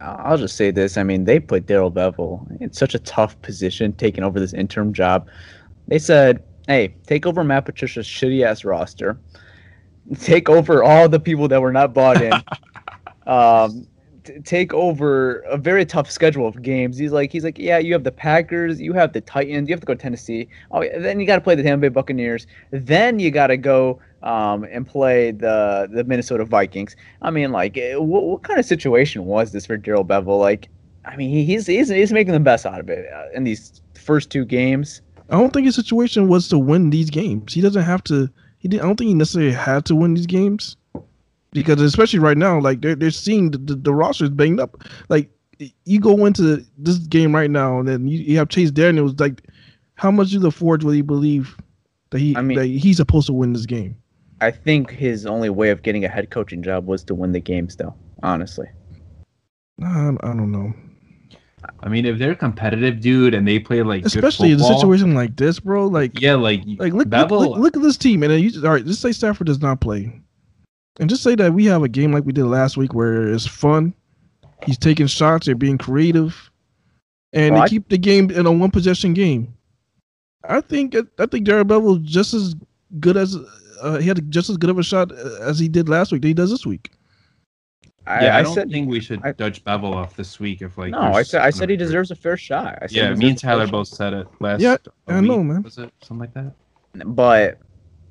[0.00, 0.96] I'll just say this.
[0.96, 4.92] I mean, they put Darrell Bevell in such a tough position taking over this interim
[4.92, 5.28] job.
[5.88, 9.18] They said, hey, take over Matt Patricia's shitty ass roster,
[10.20, 12.32] take over all the people that were not bought in,
[13.26, 13.88] um,
[14.44, 16.96] take over a very tough schedule of games.
[16.98, 19.80] He's like, he's like, yeah, you have the Packers, you have the Titans, you have
[19.80, 20.48] to go to Tennessee.
[20.70, 22.46] Oh, then you got to play the Tampa Bay Buccaneers.
[22.70, 26.96] Then you got to go um, and play the the Minnesota Vikings.
[27.22, 30.38] I mean, like, eh, what, what kind of situation was this for Darrell Bevell?
[30.38, 30.68] Like,
[31.04, 33.80] I mean, he- he's he's he's making the best out of it uh, in these
[33.94, 35.02] first two games.
[35.30, 37.52] I don't think his situation was to win these games.
[37.52, 38.28] He doesn't have to.
[38.58, 38.82] He didn't.
[38.82, 40.76] I don't think he necessarily had to win these games
[41.52, 44.82] because especially right now, like they're they're seeing the, the, the roster is banged up.
[45.08, 45.30] Like
[45.84, 49.14] you go into this game right now, and then you, you have Chase Daniels.
[49.18, 49.42] Like,
[49.94, 51.56] how much do the Forge really believe
[52.10, 53.96] that he I mean- that he's supposed to win this game?
[54.40, 57.40] I think his only way of getting a head coaching job was to win the
[57.40, 57.92] games, though.
[58.22, 58.68] Honestly,
[59.82, 60.72] I, I don't know.
[61.80, 65.14] I mean, if they're competitive, dude, and they play like good Especially in a situation
[65.14, 65.86] like this, bro.
[65.88, 67.30] Like, Yeah, like like look, look, Bevell.
[67.48, 68.84] look, look at this team, and then you just, all right.
[68.84, 70.20] Just say Stafford does not play,
[70.98, 73.46] and just say that we have a game like we did last week where it's
[73.46, 73.94] fun.
[74.64, 75.46] He's taking shots.
[75.46, 76.50] They're being creative,
[77.32, 79.54] and Well, they I- keep the game in a one possession game.
[80.44, 82.54] I think I think Darren Bevell is just as
[83.00, 83.36] good as
[83.82, 86.22] uh, he had just as good of a shot uh, as he did last week.
[86.22, 86.90] That he does this week.
[88.06, 90.62] I, yeah, I, I don't said think we should I- judge Bevell off this week.
[90.62, 90.98] If like no.
[91.00, 92.78] I said I said he deserves a fair shot.
[92.80, 94.60] I said Yeah, me and deserves a fair Tyler both said it last.
[94.60, 94.76] Yeah,
[95.08, 95.62] a I know, week, man.
[95.62, 96.54] Was it something like that?
[97.14, 97.58] But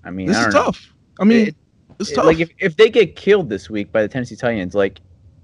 [0.03, 0.65] I mean, This I is don't know.
[0.71, 0.93] tough.
[1.19, 1.55] I mean, It-
[1.99, 2.25] it's tough.
[2.25, 5.01] Like if, if they get killed this week by the Tennessee Titans, like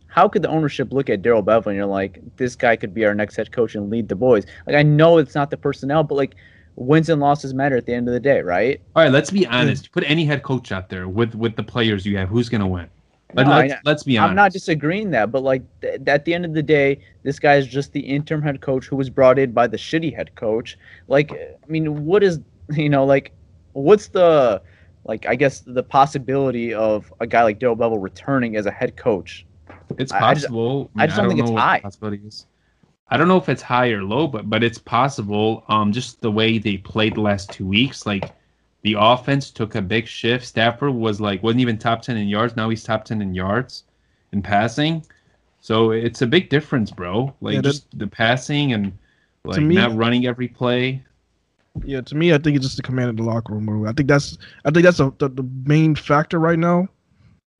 [0.08, 3.04] how could the ownership look at Darrell Bevell and you're like, this guy could be
[3.06, 4.46] our next head coach and lead the boys?
[4.68, 6.36] Like I know it's not the personnel, but like
[6.76, 8.82] wins and losses matter at the end of the day, right?
[8.96, 9.92] All right, let's be honest.
[9.92, 12.30] Put any head coach out there with with the players you have.
[12.30, 12.90] Who's gonna win?
[13.36, 14.30] Let, No, I- let's, let's be honest.
[14.30, 17.56] I'm not disagreeing that, but like th- at the end of the day, this guy
[17.56, 20.78] is just the interim head coach who was brought in by the shitty head coach.
[21.08, 22.40] Like, I mean, what is
[22.76, 23.32] you know like,
[23.74, 24.62] what's the
[25.06, 25.26] like?
[25.28, 29.46] I guess the possibility of a guy like Darrell Bevell returning as a head coach.
[29.98, 30.90] It's I- I just- possible.
[30.98, 31.80] I just don't think know it's high.
[31.80, 32.46] Possibility is.
[33.10, 35.64] I don't know if it's high or low, but but it's possible.
[35.68, 38.32] Um, just the way they played the last two weeks, like
[38.82, 40.46] the offense took a big shift.
[40.46, 42.56] Stafford was like wasn't even top ten in yards.
[42.56, 43.84] Now he's top ten in yards
[44.32, 45.06] in passing.
[45.60, 47.34] So it's a big difference, bro.
[47.40, 48.92] Like Yeah, just the passing and
[49.46, 51.04] like me- not running every play.
[51.84, 53.66] Yeah, to me, I think it's just the command of the locker room.
[53.66, 53.88] bro.
[53.90, 56.88] I think that's I think that's a, the, the main factor right now.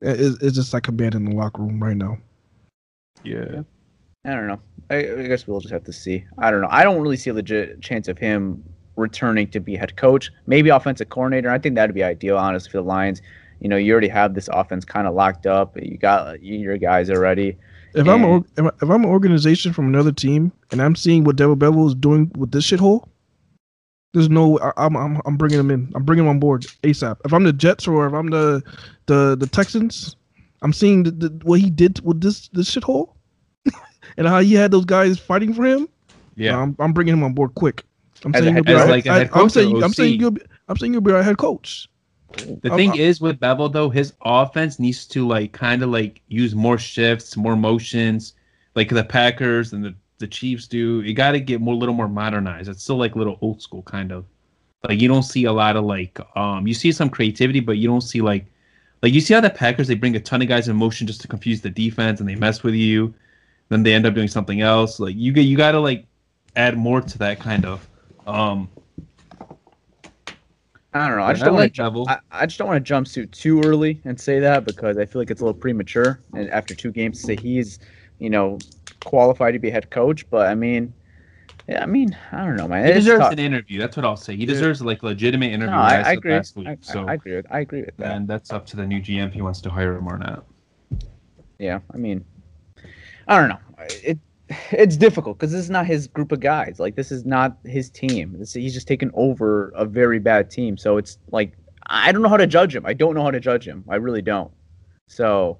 [0.00, 2.18] Is is just like command in the locker room right now.
[3.24, 3.62] Yeah.
[4.26, 4.60] I don't know.
[4.90, 6.24] I, I guess we'll just have to see.
[6.38, 6.68] I don't know.
[6.70, 8.62] I don't really see a legit chance of him
[8.96, 10.30] returning to be head coach.
[10.46, 11.50] Maybe offensive coordinator.
[11.50, 13.20] I think that'd be ideal, honestly, for the Lions.
[13.60, 15.76] You know, you already have this offense kind of locked up.
[15.80, 17.56] You got your guys already.
[17.94, 20.96] If I'm a, And- if I- if I'm an organization from another team and I'm
[20.96, 23.06] seeing what Devil Bevell is doing with this shithole,
[24.14, 25.92] there's no I, I'm, I'm I'm bringing him in.
[25.94, 27.16] I'm bringing him on board ASAP.
[27.24, 28.62] If I'm the Jets or if I'm the
[29.06, 30.16] the the Texans,
[30.62, 33.12] I'm seeing the, the, what he did with this this shithole,
[34.16, 35.88] and how he had those guys fighting for him.
[36.36, 36.58] Yeah.
[36.60, 37.84] I'm, I'm bringing him on board quick.
[38.24, 40.76] I'm As saying he'll be like I- I'm coach saying I'm saying you'll be, I'm
[40.76, 41.88] saying you'll be our head coach.
[42.36, 45.90] The I'm- thing I'm- is with Bevell though, his offense needs to like kind of
[45.90, 48.34] like use more shifts, more motions,
[48.74, 51.02] like the Packers and the, the Chiefs do.
[51.02, 52.68] You got to get more, a little more modernized.
[52.68, 54.24] It's still like a little old school kind of.
[54.88, 57.88] Like you don't see a lot of like um you see some creativity, but you
[57.88, 58.46] don't see like
[59.02, 61.22] like you see how the Packers they bring a ton of guys in motion just
[61.22, 63.14] to confuse the defense and they mess with you.
[63.70, 65.00] Then they end up doing something else.
[65.00, 66.06] Like you get you got to like
[66.54, 67.88] add more to that kind of
[68.26, 68.68] um
[70.94, 71.24] I don't know.
[71.24, 72.12] I just I don't like want to.
[72.12, 75.04] I, I just don't want to jump suit too early and say that because I
[75.04, 76.20] feel like it's a little premature.
[76.34, 77.80] And after two games, to say he's,
[78.20, 78.58] you know,
[79.04, 80.28] qualified to be head coach.
[80.30, 80.92] But I mean,
[81.68, 82.84] yeah, I mean, I don't know, man.
[82.84, 83.32] he It's deserves tough.
[83.32, 83.78] an interview.
[83.78, 84.36] That's what I'll say.
[84.36, 85.74] He deserves like legitimate interview.
[85.74, 86.32] No, I, I agree.
[86.32, 86.68] Last week.
[86.68, 87.36] I, so I agree.
[87.36, 88.16] With, I agree with that.
[88.16, 90.44] and that's up to the new GM he wants to hire him or not.
[91.58, 92.24] Yeah, I mean,
[93.28, 93.58] I don't know.
[94.02, 94.18] It
[94.70, 96.78] it's difficult because this is not his group of guys.
[96.78, 98.36] Like this is not his team.
[98.38, 100.76] This, he's just taken over a very bad team.
[100.76, 101.52] So it's like
[101.86, 102.84] I don't know how to judge him.
[102.84, 103.84] I don't know how to judge him.
[103.88, 104.50] I really don't.
[105.06, 105.58] So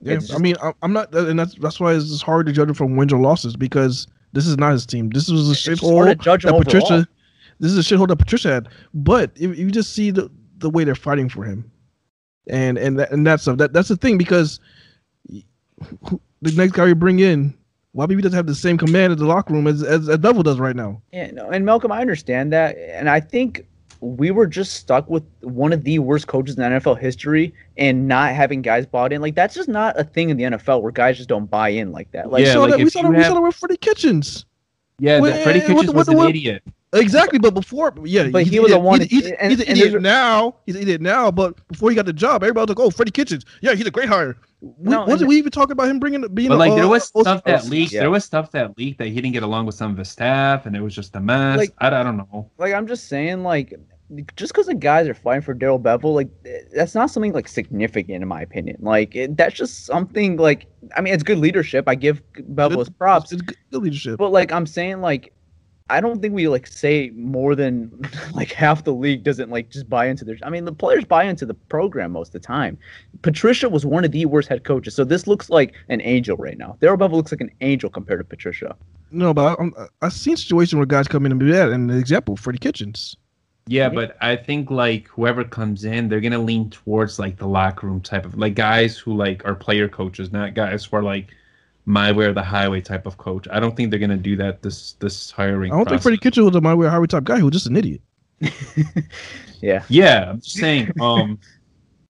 [0.00, 2.68] Yeah, It's I mean, I'm, not, uh, and that's that's why it's hard to judge
[2.68, 5.08] him from wins or losses because this is not his team.
[5.10, 7.08] This was a just shithole hard to judge him that Patricia.
[7.58, 8.68] This is a shithole that Patricia had.
[8.92, 11.70] But if you just see the the way they're fighting for him,
[12.48, 14.60] and and that, and that's that that's the thing because
[15.28, 17.56] the next guy you bring in,
[17.94, 20.58] YBB doesn't have the same command in the locker room as as, as Devil does
[20.58, 21.00] right now.
[21.12, 23.66] Yeah, no, and Malcolm, I understand that, and I think
[24.00, 28.32] we were just stuck with one of the worst coaches in NFL history and not
[28.34, 29.20] having guys bought in.
[29.20, 31.92] Like that's just not a thing in the NFL where guys just don't buy in
[31.92, 32.30] like that.
[32.30, 32.76] Like we Yeah, saw like that.
[32.78, 33.10] We if saw you that.
[33.10, 34.46] We have- saw that with Freddie Kitchens.
[34.98, 36.62] Yeah, Well, the Freddie eh, what Kitchens the- was what an the- idiot.
[37.00, 39.68] Exactly, but before, yeah, But he was an the one- He's, he's, and- he's an
[39.68, 40.56] idiot there's- now.
[40.66, 43.10] He's an idiot now, but before he got the job, everybody was like, "Oh, Freddie
[43.10, 46.26] Kitchens, yeah, he's a great hire." We, No, wasn't we even talking about him bringing
[46.34, 46.48] being?
[46.48, 47.92] But like a, there uh, was OC stuff that leaked.
[47.92, 48.00] yeah.
[48.00, 50.66] There was stuff that leaked that he didn't get along with some of his staff,
[50.66, 51.58] and it was just a mess.
[51.58, 52.50] Like- I, I don't know.
[52.58, 53.74] like I'm just saying, like
[54.36, 56.28] just because the guys are fighting for Darrell Bevell, like
[56.74, 58.76] that's not something like significant in my opinion.
[58.80, 60.66] Like it, that's just something like
[60.96, 61.88] I mean, it's good leadership.
[61.88, 62.22] I give
[62.54, 64.18] Bevell his props, It's good good leadership.
[64.18, 65.32] but like I'm saying, like
[65.88, 67.92] I don't think we like say more than
[68.34, 70.36] like half the league doesn't like just buy into their.
[70.42, 72.76] I mean, the players buy into the program most of the time.
[73.22, 76.58] Patricia was one of the worst head coaches, so this looks like an angel right
[76.58, 76.76] now.
[76.80, 78.76] Darrell Bevell looks like an angel compared to Patricia.
[79.10, 81.70] no, but I, I, I've seen situations where guys come in and be that.
[81.70, 83.16] and the example, Freddie Kitchens.
[83.68, 87.86] Yeah, but I think like whoever comes in, they're gonna lean towards like the locker
[87.86, 91.28] room type of like guys who like are player coaches, not guys who are like
[91.86, 93.46] my way or the highway type of coach.
[93.50, 95.72] I don't think they're gonna do that this this hiring.
[95.72, 96.02] I don't think.
[96.02, 97.36] Freddie Kitchens was a my way or highway type guy.
[97.38, 98.00] He was just an idiot.
[99.62, 100.92] Yeah, Yeah, I'm just saying.
[101.00, 101.38] Um,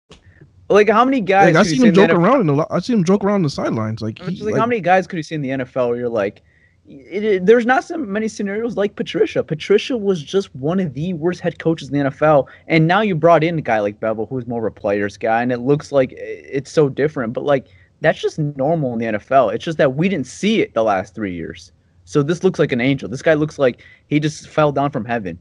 [0.68, 1.54] like how many guys?
[1.54, 2.52] Like, I could you seen say him joke NFL around in the.
[2.54, 4.02] lo- I see him joke around the sidelines.
[4.02, 6.08] Like, he, like, like, how many guys could you see in the NFL where you're
[6.08, 6.42] like,
[6.86, 9.44] it, it- there's not so many scenarios like Patricia.
[9.44, 13.14] Patricia was just one of the worst head coaches in the NFL, and now you
[13.14, 15.92] brought in a guy like Bevell, who's more of a players guy, and it looks
[15.92, 17.32] like it's so different.
[17.32, 17.66] But like
[18.00, 19.54] that's just normal in the NFL.
[19.54, 21.72] It's just that we didn't see it the last three years.
[22.04, 23.08] So this looks like an angel.
[23.08, 25.38] This guy looks like he just fell down from heaven.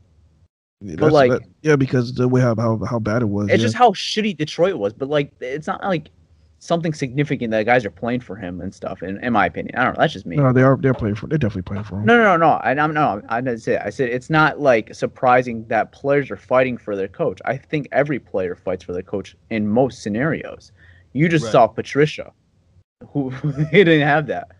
[0.81, 3.49] that's- like- that- yeah, because the way how how, how bad it was.
[3.49, 3.65] It's yeah.
[3.65, 4.93] just how shitty Detroit was.
[4.93, 6.09] But like, it's not like
[6.59, 9.03] something significant that guys are playing for him and stuff.
[9.03, 10.01] In, in my opinion, I don't know.
[10.01, 10.35] That's just me.
[10.37, 11.27] no, they are they're playing for.
[11.27, 12.05] They're definitely playing for him.
[12.05, 12.49] No, no, no, no.
[12.55, 13.21] I, I'm no.
[13.29, 13.73] I didn't say.
[13.75, 13.81] It.
[13.85, 17.39] I said it's not like surprising that players are fighting for their coach.
[17.45, 20.71] I think every player fights for their coach in most scenarios.
[21.13, 21.51] You just Right.
[21.53, 22.31] saw Patricia,
[23.13, 23.29] who
[23.71, 24.51] he didn't have that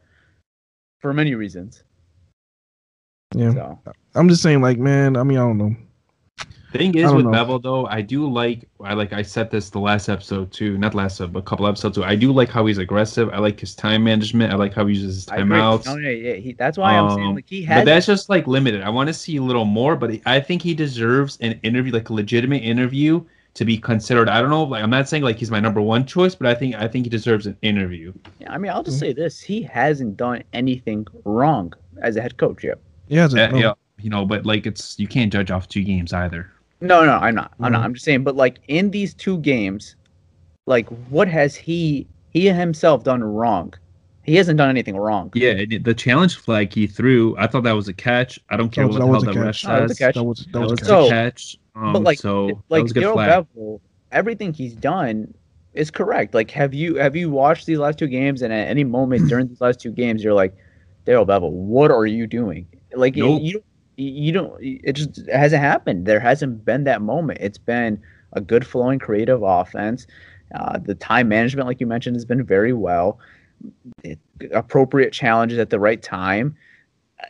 [0.99, 1.83] for many reasons.
[3.33, 3.79] Yeah, So
[4.15, 5.17] I'm just saying, like, man.
[5.17, 5.75] I mean, I don't know.
[6.71, 7.31] Thing is with know.
[7.31, 10.93] Bevell though, I do like I like I said this the last episode too, not
[10.93, 12.03] last episode, but a couple episodes too.
[12.03, 13.29] I do like how he's aggressive.
[13.31, 14.51] I like his time management.
[14.51, 15.85] I like how he uses his timeouts.
[15.85, 17.75] No, no, yeah, he, that's why I'm saying Um, like he has.
[17.75, 17.85] but has.
[17.85, 18.81] that's just like limited.
[18.81, 22.09] I want to see a little more, but I think he deserves an interview, like
[22.09, 23.23] a legitimate interview,
[23.55, 24.29] to be considered.
[24.29, 26.53] I don't know, like I'm not saying like he's my number one choice, but I
[26.55, 28.13] think I think he deserves an interview.
[28.39, 32.37] Yeah, I mean, I'll just say this: he hasn't done anything wrong as a head
[32.37, 32.77] coach yet.
[33.07, 33.53] He hasn't.
[33.53, 36.51] Uh, yeah, you know, but like it's you can't judge off two games either.
[36.81, 37.53] No, no, I'm not.
[37.59, 37.81] I'm not.
[37.81, 37.85] Mhm.
[37.85, 38.23] I'm just saying.
[38.23, 39.95] But like in these two games,
[40.65, 43.73] like what has he he himself done wrong?
[44.23, 45.31] He hasn't done anything wrong.
[45.35, 48.39] Yeah, the challenge flag he threw, I thought that was a catch.
[48.49, 50.15] I don't care That was, what that the was hell a the catch.
[50.15, 50.83] ref No, that was a That was that That was a catch.
[50.83, 51.57] a So- catch.
[51.76, 53.17] Um, but like, so like Darrell.
[53.17, 55.34] Bevell, everything he's done
[55.73, 56.34] is correct.
[56.34, 58.41] Like, have you have you watched these last two games?
[58.41, 60.55] And at any moment during these last two games, you're like,
[61.05, 62.67] Darrell Bevell, what are you doing?
[62.93, 63.41] Like, Nope.
[63.41, 63.65] you don't,
[63.97, 64.53] you don't.
[64.61, 66.05] It just it hasn't happened.
[66.05, 67.39] There hasn't been that moment.
[67.41, 68.01] It's been
[68.34, 70.07] a good flowing creative offense.
[70.53, 73.19] Uh, the time management, like you mentioned, has been very well.
[74.03, 74.19] It,
[74.51, 76.55] appropriate challenges at the right time.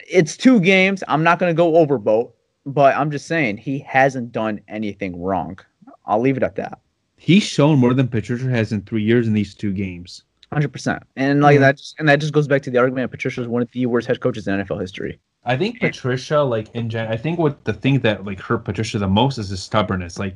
[0.10, 1.04] It's two games.
[1.08, 2.35] I'm not going to go overboat,
[2.66, 5.59] but I'm just saying he hasn't done anything wrong.
[6.05, 6.80] I'll leave it at that.
[7.18, 10.24] He's shown more than Patricia has in three years in these two games.
[10.53, 11.61] Hundred percent, and like Mhm.
[11.61, 13.09] that, just, and that just goes back to the argument.
[13.11, 15.20] Patricia is one of the worst head coaches in NFL history.
[15.43, 18.99] I think Patricia, like in gen, I think what the thing that like hurt Patricia
[18.99, 20.18] the most is his stubbornness.
[20.20, 20.36] Like,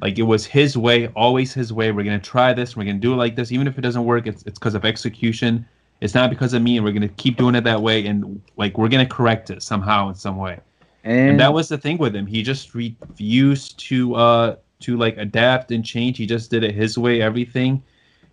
[0.00, 1.92] like it was his way, always his way.
[1.92, 2.76] We're gonna try this.
[2.76, 4.26] We're gonna do it like this, even if it doesn't work.
[4.26, 5.66] It's it's because of execution.
[6.00, 8.06] It's not because of me, and we're gonna keep doing it that way.
[8.06, 10.58] And like we're gonna correct it somehow in some way.
[11.04, 12.26] And, And that was the thing with him.
[12.26, 16.16] He just refused to uh to like adapt and change.
[16.18, 17.82] He just did it his way, everything,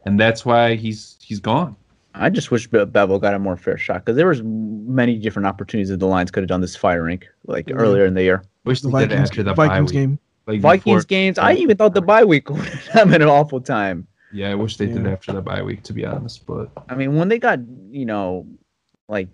[0.06, 1.76] and that's why he's he's gone.
[2.14, 5.48] I just wish Be- Bevell got a more fair shot because there was many different
[5.48, 8.44] opportunities that the Lions could have done this firing like earlier in the year.
[8.66, 9.92] Wish The they did it Vikings, after the Vikings bye week.
[10.08, 10.20] game.
[10.48, 11.38] Like Vikings before- games.
[11.38, 14.08] I even thought the bye week would have been an awful time.
[14.34, 16.46] Yeah, I wish they did after the bye week, to be honest.
[16.46, 17.60] But I mean, when they got
[17.90, 18.46] you know,
[19.08, 19.28] like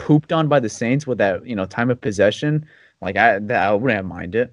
[0.00, 2.66] pooped on by the Saints with that you know time of possession,
[3.00, 4.50] like I that I wouldn't have minded.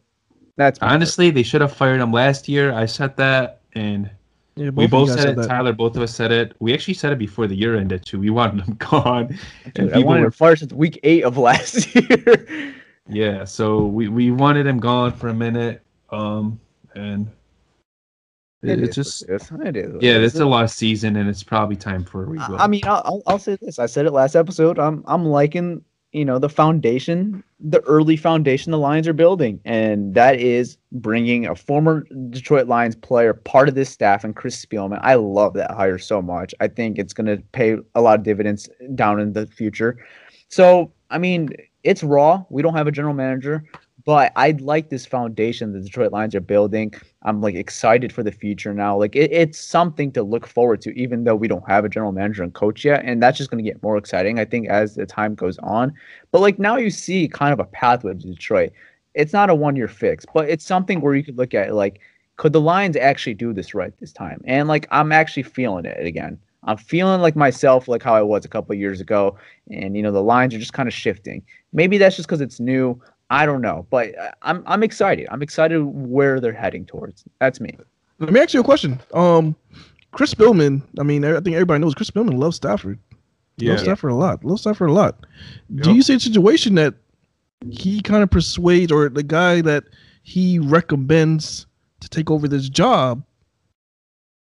[0.58, 2.74] That's my honestly, they should have fired him last year.
[2.74, 4.10] I said that, and
[4.56, 5.36] Yeah, we both you guys said it.
[5.38, 5.48] that.
[5.48, 6.56] Tyler, both of us said it.
[6.60, 8.20] We actually said it before the year ended too.
[8.20, 9.38] We wanted him gone.
[9.74, 12.74] Dude, and I wanted were him fired since week eight of last year.
[13.10, 15.82] Yeah, so we, we wanted him gone for a minute.
[16.10, 16.60] Um,
[16.95, 17.28] and
[18.70, 19.86] it, It it's just what it is.
[19.86, 20.34] It is what yeah, it is.
[20.34, 22.59] it's a lost season, and it's probably time for a rebuild.
[22.59, 23.80] I I mean, I'll, I'll I'll say this.
[23.80, 24.80] I said it last episode.
[24.80, 30.13] I'm I'm liking you know the foundation, the early foundation the Lions are building, and
[30.15, 34.99] that is bringing a former Detroit Lions player part of this staff and Chris Spielman.
[35.01, 36.55] I love that hire so much.
[36.59, 39.97] I think it's going to pay a lot of dividends down in the future.
[40.47, 41.49] So I mean,
[41.84, 42.43] it's raw.
[42.49, 43.63] We don't have a general manager.
[44.08, 46.93] But I like this foundation the Detroit Lions are building.
[47.24, 48.97] I'm like excited for the future now.
[48.97, 52.14] Like it, it's something to look forward to, even though we don't have a general
[52.14, 53.03] manager and coach yet.
[53.03, 55.93] And that's just going to get more exciting, I think, as the time goes on.
[56.32, 58.72] But like now you see kind of a pathway to Detroit.
[59.14, 61.99] It's not a one year fix, but it's something where you could look at like,
[62.38, 64.39] could the Lions actually do this right this time?
[64.45, 66.39] And like I'm actually feeling it again.
[66.64, 69.38] I'm feeling like myself, like how I was a couple years ago.
[69.70, 71.43] And you know, the lines are just kind of shifting.
[71.74, 73.01] Maybe that's just because it's new.
[73.30, 75.28] I don't know, but uh, I'm I'm excited.
[75.30, 77.25] I'm excited where they're heading towards.
[77.39, 77.78] That's me.
[78.19, 78.99] Let me ask you a question.
[79.13, 79.55] Um,
[80.11, 80.82] Chris Spielman.
[80.97, 82.99] I mean, I think everybody knows Chris Spielman loves Stafford.
[83.59, 84.43] Loves Stafford a lot.
[84.43, 85.25] Loves Stafford a lot.
[85.75, 86.93] Do you see a situation that
[87.69, 89.84] he kind of persuades, or the guy that
[90.23, 91.65] he recommends
[91.99, 93.23] to take over this job,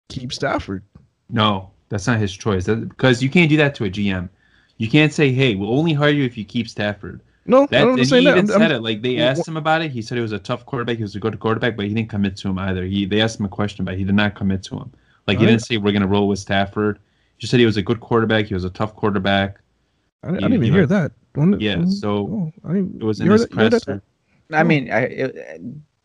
[0.10, 0.84] keep Stafford?
[1.30, 2.66] no, that's not his choice.
[2.66, 4.30] That, because you can't do that to a GM.
[4.78, 7.86] You can't say, "Hey, we'll only hire you if you keep Stafford." No, That, I
[7.86, 8.30] don't and he understand that.
[8.38, 8.84] even I'm- said I'm- it.
[8.84, 9.92] Like they asked him about it.
[9.92, 10.98] He said he was a tough quarterback.
[10.98, 12.84] He was a good quarterback, but he didn't commit to him either.
[12.86, 14.92] He they asked him a question, but he did not commit to him.
[15.28, 15.52] Like he Right.
[15.52, 17.00] didn't say we're gonna roll with Stafford.
[17.38, 18.46] He just said he was a good quarterback.
[18.46, 19.60] He was a tough quarterback.
[20.24, 21.12] I, I didn't you even know, hear that.
[21.36, 24.02] When- Yeah, when- so oh, I didn't, it was in his that- you presser.
[24.52, 25.60] I mean, I, it,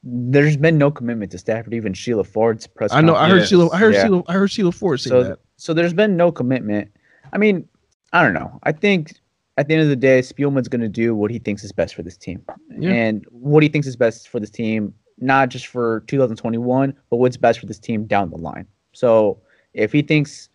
[0.05, 1.75] there's been no commitment to Stafford.
[1.75, 2.93] Even Sheila Ford's press.
[2.93, 3.15] I know.
[3.15, 3.49] I heard Yes.
[3.49, 3.71] Sheila.
[3.73, 4.03] I heard Yeah.
[4.05, 4.23] Sheila.
[4.29, 5.39] I heard Sheila Ford say so that.
[5.57, 6.91] so there's been no commitment.
[7.33, 7.69] I mean,
[8.13, 8.59] I don't know.
[8.65, 9.15] I think
[9.63, 11.95] at the end of the day, Spielman's going to do what he thinks is best
[11.95, 12.43] for this team,
[12.79, 12.91] Yeah.
[12.93, 17.37] and what he thinks is best for this team, not just for 2021, but what's
[17.37, 18.67] best for this team down the line.
[18.93, 19.39] So
[19.75, 20.49] if he thinks.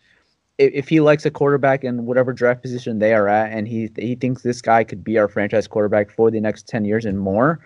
[0.58, 3.90] If if he likes a quarterback in whatever draft position they are at, and he
[3.96, 7.16] he thinks this guy could be our franchise quarterback for the next ten years and
[7.16, 7.60] more,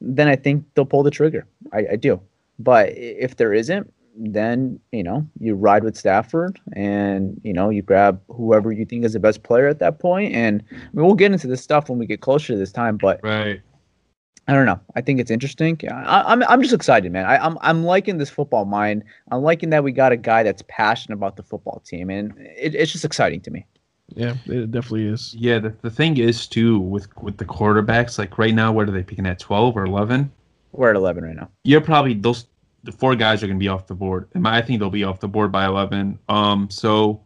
[0.00, 1.44] then I think they'll pull the trigger.
[1.72, 2.20] I, I do.
[2.60, 7.82] But if there isn't, then you know you ride with Stafford, and you know you
[7.82, 10.34] grab whoever you think is the best player at that point.
[10.34, 12.96] And I mean, we'll get into this stuff when we get closer to this time.
[12.96, 13.60] But Right.
[14.48, 14.78] I don't know.
[14.94, 15.78] I think it's interesting.
[15.90, 17.26] I, I'm I'm just excited, man.
[17.26, 19.02] I, I'm I'm liking this football mind.
[19.32, 22.74] I'm liking that we got a guy that's passionate about the football team, and it,
[22.74, 23.66] it's just exciting to me.
[24.14, 25.34] Yeah, it definitely is.
[25.36, 28.92] Yeah, the, the thing is too with with the quarterbacks, like right now, what are
[28.92, 30.30] they picking at twelve or eleven?
[30.76, 31.48] We're at 11 right now.
[31.64, 32.46] You're probably those
[32.86, 34.28] the four guys are gonna be off the board.
[34.34, 36.18] And I think they'll be off the board by eleven.
[36.30, 37.20] Um, so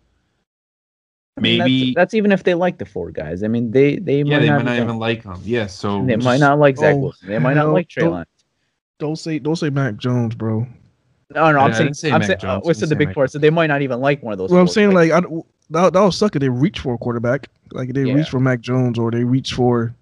[1.36, 3.42] I mean, maybe that's, that's even if they like the four guys.
[3.44, 5.40] I mean, they they yeah, might they not, might not even like them.
[5.44, 7.28] Yeah, so they might not like Zach Oh, Wilson.
[7.28, 8.26] They might not like Trey don't-
[8.98, 10.66] Don't say don't say Mac Jones, bro.
[11.32, 12.90] No, no, I I'm didn't saying, say I'm Mac saying, Jones, uh, I what's didn't
[12.90, 13.30] the big Mac part?
[13.30, 14.50] So they might not even like one of those.
[14.50, 14.74] Well, I'm four.
[14.74, 15.20] saying like I,
[15.70, 18.14] that, that was suck if they reach for a quarterback, like they Yeah.
[18.14, 19.94] reach for Mac Jones or they reach for.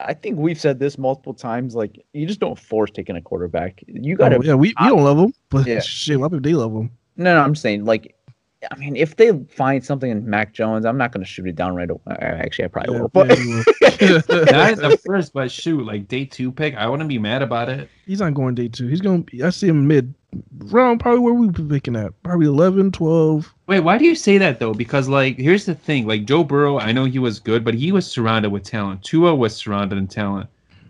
[0.00, 1.74] I think we've said this multiple times.
[1.74, 3.82] Like, you just don't force taking a quarterback.
[3.86, 4.36] You got to.
[4.36, 5.80] Oh, yeah, we, we don't love them, but Yeah.
[5.84, 6.90] shit, why would they love them?
[7.16, 8.14] No, no, I'm saying like,
[8.70, 11.54] I mean, if they find something in Mac Jones, I'm not going to shoot it
[11.56, 12.00] down right away.
[12.10, 13.08] Uh, Actually, I probably Yeah, will.
[13.08, 13.64] But yeah, will.
[14.52, 17.88] not the first, but shoot, like day two pick, I wouldn't be mad about it.
[18.06, 18.88] He's not going day two.
[18.88, 19.24] He's going.
[19.24, 20.14] to I see him mid
[20.70, 23.54] round, probably where we be picking at, probably 11, 12.
[23.66, 24.74] Wait, why do you say that though?
[24.74, 27.92] Because like, here's the thing: like Joe Burrow, I know he was good, but he
[27.92, 29.02] was surrounded with talent.
[29.02, 30.48] Tua was surrounded in talent.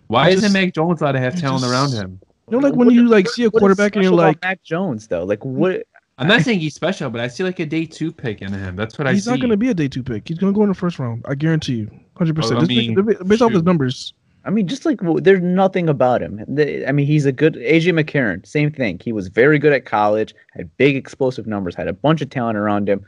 [0.09, 2.21] Why I isn't just- Mac Jones allowed to have talent just- around him?
[2.49, 5.09] You know, like when What- you like see a quarterback and you're like, Mac Jones
[5.09, 5.25] though.
[5.25, 5.83] Like, what?
[6.19, 8.75] I'm not saying he's special, but I see like a day two pick in him.
[8.77, 9.17] That's what I see.
[9.17, 10.27] he's not going to be a day two pick.
[10.29, 11.23] He's going to go in the first round.
[11.29, 12.69] I guarantee you, hundred Oh, I percent.
[12.69, 12.95] mean,
[13.27, 13.65] Based off his shoot.
[13.67, 14.15] numbers,
[14.47, 16.41] I mean, just like there's nothing about him.
[16.49, 18.47] The- I mean, he's a good AJ McCarron.
[18.47, 19.01] Same thing.
[19.03, 20.35] He was very good at college.
[20.55, 21.75] Had big explosive numbers.
[21.75, 23.05] Had a bunch of talent around him.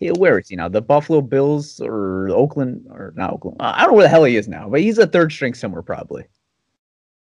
[0.00, 0.68] He, where is he now?
[0.68, 3.58] The Buffalo Bills or Oakland or not Oakland?
[3.60, 5.82] I don't know where the hell he is now, but he's a third string somewhere
[5.82, 6.24] probably.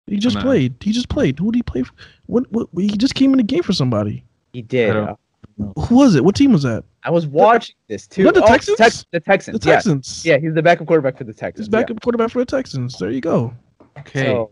[0.07, 0.75] he just played.
[0.81, 1.39] He just played.
[1.39, 1.83] Who did he play?
[1.83, 1.93] For?
[2.25, 2.67] What, what?
[2.77, 4.25] He just came in the game for somebody.
[4.53, 4.89] He did.
[4.91, 5.15] I don't- Uh,
[5.57, 6.23] Who was it?
[6.23, 6.83] What team was that?
[7.03, 8.25] I was watching this too.
[8.25, 8.77] Was the Oh, Texans?
[8.77, 9.59] Tex- the Texans.
[9.59, 9.73] The yeah.
[9.75, 10.25] Texans.
[10.25, 11.67] Yeah, he's the backup quarterback for the Texans.
[11.67, 12.97] He's backup quarterback for the Texans.
[12.97, 13.53] There you go.
[13.99, 14.25] okay.
[14.25, 14.51] So,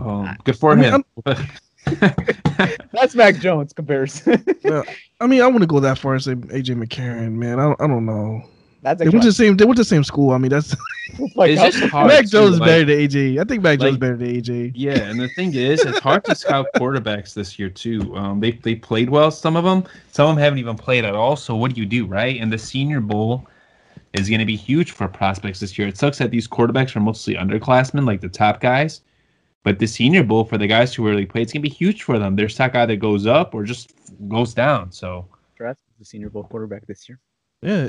[0.00, 1.04] um, good for I mean, him.
[2.92, 4.44] that's Mac Jones comparison.
[5.20, 7.58] I mean, I want to go that far and say AJ McCarron, man.
[7.58, 8.42] I don't, I don't know.
[8.82, 9.56] That's They went to the same.
[9.56, 10.30] They went to the same school.
[10.32, 10.74] I mean, that's
[11.34, 12.08] like, it's just hard.
[12.08, 13.40] Mac too, Jones is like- better than AJ.
[13.40, 14.72] I think Mac Jones is better than AJ.
[14.74, 18.14] Yeah, and the thing is, it's hard to scout quarterbacks this year too.
[18.16, 19.30] Um, they they played well.
[19.30, 21.36] Some of them, some of them haven't even played at all.
[21.36, 22.40] So what do you do, right?
[22.40, 23.46] And the Senior Bowl
[24.14, 25.86] is going to be huge for prospects this year.
[25.86, 29.02] It sucks that these quarterbacks are mostly underclassmen, like the top guys.
[29.62, 32.02] But the Senior Bowl for the guys who really play, it's going to be huge
[32.02, 32.34] for them.
[32.34, 33.92] Their stock either goes up or just
[34.26, 34.90] goes down.
[34.90, 37.18] So Draft the Senior Bowl quarterback this year.
[37.62, 37.88] Yeah,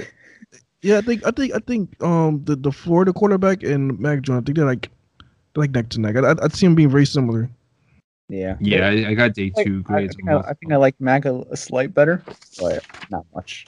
[0.82, 0.98] yeah.
[0.98, 4.42] I think I think I think um the the Florida quarterback and Mac Jones.
[4.42, 4.90] I think they're like
[5.54, 6.16] they're like neck to neck.
[6.18, 7.50] I I, I see them being very similar.
[8.30, 8.56] Yeah.
[8.62, 10.16] yeah, I, I got day Like, two I, I grades.
[10.16, 10.38] think I.
[10.38, 12.24] I think I like Mac a, a slight better,
[12.60, 13.68] but not much.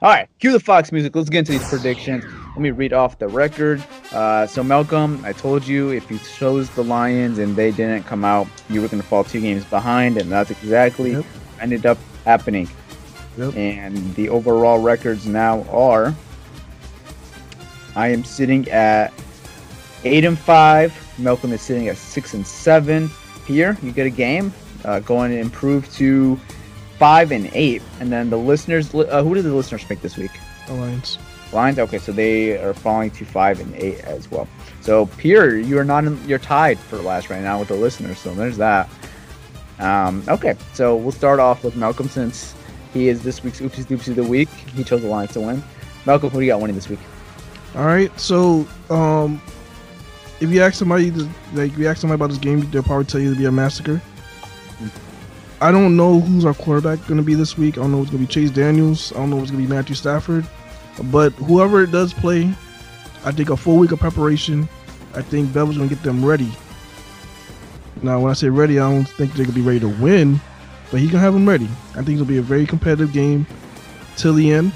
[0.00, 1.14] All right, cue the Fox music.
[1.14, 2.24] Let's get into these predictions.
[2.24, 3.82] Let me read off the record.
[4.12, 8.24] Uh, so Malcolm, I told you if you chose the Lions and they didn't come
[8.24, 11.24] out, you were going to fall two games behind, and that's exactly Yep.
[11.60, 12.68] ended up happening.
[13.38, 13.56] Yep.
[13.56, 16.14] And the overall records now are:
[17.96, 19.12] I am sitting at
[20.04, 20.94] eight and five.
[21.18, 23.10] Malcolm is sitting at six and seven.
[23.46, 24.52] Here, you get a game,
[24.84, 26.38] uh, going to improve to
[26.98, 27.82] five and eight.
[28.00, 30.30] And then the listeners, uh, who did the listeners pick this week?
[30.68, 31.18] Alliance.
[31.52, 31.78] Lions.
[31.78, 34.48] Okay, so they are falling to five and eight as well.
[34.80, 38.18] So Pierre, you are not in, you're tied for last right now with the listeners.
[38.18, 38.88] So there's that.
[39.78, 42.54] Um, okay, so we'll start off with Malcolm since
[42.92, 44.48] he is this week's Oopsie Doopsie of the week.
[44.48, 45.62] He chose the Lions to win.
[46.06, 46.98] Malcolm, who do you got winning this week?
[47.74, 48.18] All right.
[48.20, 49.40] So um,
[50.40, 53.06] if you ask somebody to, like if you ask somebody about this game, they'll probably
[53.06, 54.02] tell you to be a massacre.
[55.60, 57.78] I don't know who's our quarterback going to be this week.
[57.78, 59.12] I don't know if it's going to be Chase Daniels.
[59.12, 60.44] I don't know if it's going to be Matthew Stafford.
[61.04, 62.52] But whoever it does play,
[63.24, 64.68] I think a full week of preparation.
[65.14, 66.50] I think Bevell's going to get them ready.
[68.02, 70.40] Now, when I say ready, I don't think they're going to be ready to win,
[70.92, 71.68] but he's going to have them ready.
[71.92, 73.46] I think it'll be a very competitive game
[74.16, 74.72] till the end.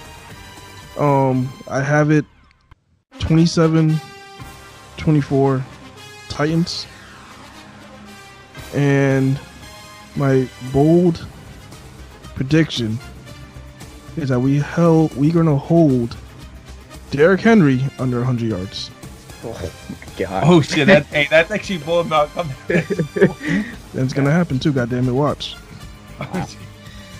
[0.98, 2.24] Um, I have it
[3.18, 4.00] 27
[4.96, 5.64] 24
[6.30, 6.86] Titans.
[8.74, 9.38] And
[10.16, 11.26] my bold
[12.34, 12.98] prediction
[14.16, 16.16] is that we held we're gonna hold
[17.10, 18.90] Derrick Henry under 100 yards.
[19.44, 20.44] Oh my god.
[20.46, 20.86] Oh shit!
[20.86, 22.48] That, hey, that's actually bold, Malcolm.
[23.94, 24.72] That's gonna happen too.
[24.72, 25.12] Goddamn it!
[25.12, 25.54] Watch.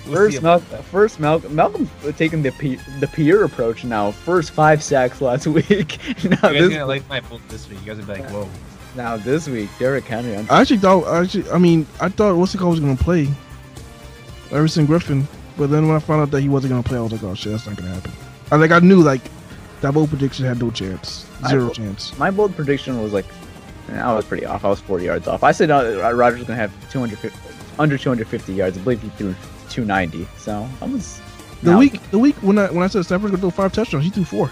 [0.06, 4.12] First, Mal- first Malcolm, Malcolm's taking the P- the Pierre approach now.
[4.12, 5.98] First five sacks last week.
[6.22, 7.80] now, You guys this, gonna like my bold this week.
[7.80, 8.48] You guys are be like, whoa.
[8.94, 10.36] now this week, Derrick Henry.
[10.36, 11.04] I'm- I actually thought.
[11.08, 13.26] I Actually, I mean, I thought what's the call was gonna play,
[14.52, 15.24] Everson Griffen.
[15.58, 17.34] But then when I found out that he wasn't gonna play, I was like, oh
[17.34, 18.12] shit, that's not gonna happen.
[18.52, 19.22] I like I knew like
[19.80, 22.16] that bold prediction had no chance, zero I- chance.
[22.16, 23.26] My bold prediction was like
[23.92, 24.64] I was pretty off.
[24.64, 25.42] I was 40 yards off.
[25.44, 27.38] I said uh, Rodgers was going to have 250,
[27.78, 28.78] under 250 yards.
[28.78, 29.34] I believe he threw
[29.70, 30.26] 290.
[30.38, 31.20] So I was
[31.62, 31.78] The no.
[31.78, 34.24] week, the week when I when I said Stafford's gonna throw five touchdowns, he threw
[34.24, 34.50] four.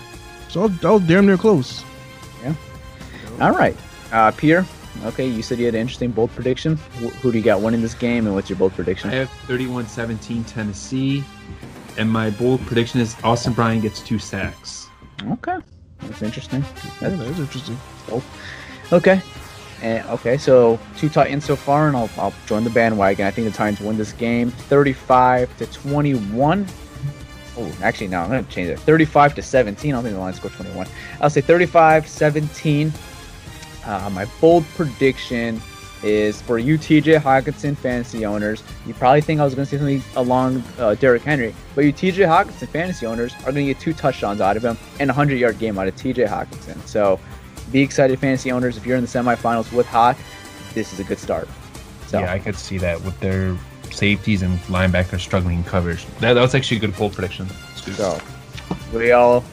[0.49, 1.83] So I was, that was damn near close.
[2.43, 2.55] Yeah.
[3.41, 3.77] All right,
[4.12, 4.64] uh, Peter.
[5.07, 6.77] Okay, you said you had an interesting bold prediction.
[6.77, 9.11] Wh- who do you got winning this game, and what's your bold prediction?
[9.11, 11.25] I have 31-17 Tennessee,
[11.99, 14.87] and my bold prediction is Austin Bryant gets two sacks.
[15.31, 15.57] Okay,
[16.01, 16.61] that's interesting.
[16.62, 17.77] Yeah, That's that is interesting.
[18.93, 19.20] Okay.
[19.83, 23.27] And, okay, so two Titans so far, and I'll, I'll join the bandwagon.
[23.27, 26.66] I think the Titans win this game 35 to 21.
[27.57, 28.81] Oh, actually, no, I'm going to change it.
[28.81, 29.93] 35 to 17.
[29.93, 30.87] I don't think the line scored 21.
[31.20, 32.93] I'll say 35 17.
[33.85, 35.61] Uh, my bold prediction
[36.03, 38.62] is for you, TJ Hockenson fantasy owners.
[38.87, 41.93] You probably think I was going to say something along uh, Derrick Henry, but you
[41.93, 45.14] TJ Hockenson fantasy owners are going to get two touchdowns out of him and a
[45.14, 46.81] 100 yard game out of TJ Hockenson.
[46.87, 47.18] So
[47.70, 48.76] be excited, fantasy owners.
[48.76, 50.16] If you're in the semifinals with Hock,
[50.74, 51.48] this is a good start.
[52.06, 53.56] So, Yeah, I could see that with their
[53.90, 56.04] safeties and linebackers struggling in coverage.
[56.20, 57.48] That, that was actually a good bold prediction.
[57.76, 58.18] so
[58.92, 59.44] we all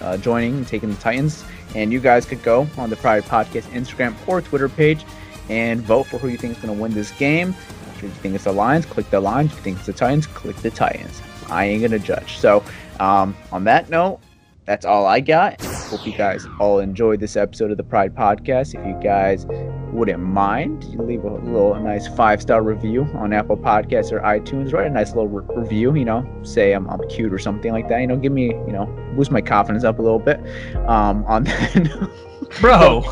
[0.00, 1.44] uh, joining and taking the Titans.
[1.74, 5.04] And you guys could go on the Pride Podcast Instagram or Twitter page
[5.48, 7.54] and vote for who you think is going to win this game.
[7.94, 9.52] If you think it's the Lions, click the Lions.
[9.52, 11.20] If you think it's the Titans, click the Titans.
[11.48, 12.38] I ain't going to judge.
[12.38, 12.64] So,
[13.00, 14.20] um, on that note,
[14.64, 15.60] that's all I got.
[15.88, 18.74] Hope you guys all enjoyed this episode of the Pride Podcast.
[18.74, 19.46] If you guys
[19.92, 24.72] wouldn't mind, leave a little a nice five star review on Apple Podcasts or iTunes.
[24.72, 25.94] Write a nice little re- review.
[25.94, 28.00] You know, say I'm, I'm cute or something like that.
[28.00, 30.40] You know, give me you know boost my confidence up a little bit.
[30.88, 32.10] Um, on that,
[32.60, 33.04] Bro,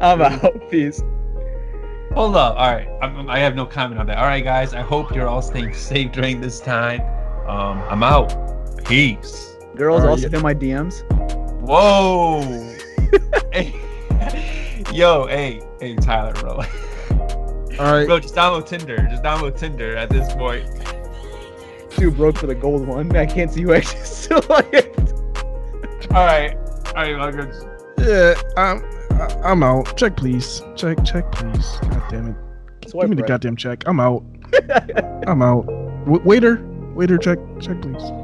[0.00, 0.70] I'm out.
[0.70, 1.02] Peace.
[2.14, 2.56] hold up.
[2.56, 4.18] All right, I'm, I have no comment on that.
[4.18, 7.00] All right, guys, I hope you're all staying safe during this time.
[7.48, 8.84] Um, I'm out.
[8.84, 9.51] Peace.
[9.82, 10.36] Girls All right, also yeah.
[10.36, 11.02] in my DMs.
[11.62, 12.40] Whoa.
[13.52, 13.74] hey.
[14.92, 16.50] Yo, hey, hey, Tyler, bro.
[17.80, 18.96] All right, Bro, just download Tinder.
[19.10, 20.64] Just download Tinder at this point.
[21.90, 23.14] Too broke for the gold one.
[23.16, 24.96] I can't see who actually still on it.
[26.12, 26.56] All right,
[26.86, 27.52] all right, well, good.
[27.98, 28.84] yeah, I'm
[29.20, 29.96] I- I'm out.
[29.96, 30.62] Check please.
[30.76, 31.78] Check check please.
[31.90, 32.88] God damn it.
[32.88, 33.28] Swipe Give me the right.
[33.30, 33.82] goddamn check.
[33.86, 34.22] I'm out.
[35.26, 35.66] I'm out.
[36.04, 36.64] W- waiter,
[36.94, 38.21] waiter, check check please.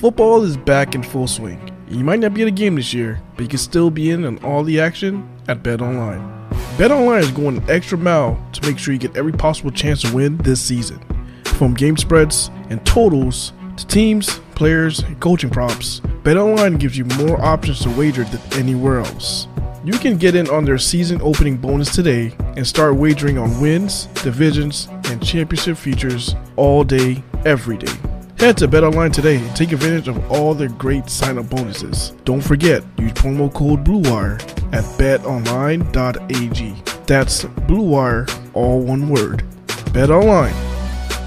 [0.00, 1.60] Football is back in full swing.
[1.90, 4.24] You might not be at a game this year, but you can still be in
[4.24, 6.48] on all the action at Bet Online.
[6.78, 10.00] Bet Online is going an extra mile to make sure you get every possible chance
[10.00, 10.98] to win this season.
[11.44, 17.04] From game spreads and totals to teams, players, and coaching props, Bet Online gives you
[17.04, 19.48] more options to wager than anywhere else.
[19.84, 24.06] You can get in on their season opening bonus today and start wagering on wins,
[24.22, 27.92] divisions, and championship futures all day, every day.
[28.40, 32.14] Head to BetOnline today and take advantage of all their great sign-up bonuses.
[32.24, 34.40] Don't forget, use promo code BLUEWIRE
[34.72, 36.74] at betonline.ag.
[37.06, 39.44] That's BLUEWIRE, all one word.
[39.92, 40.54] BetOnline,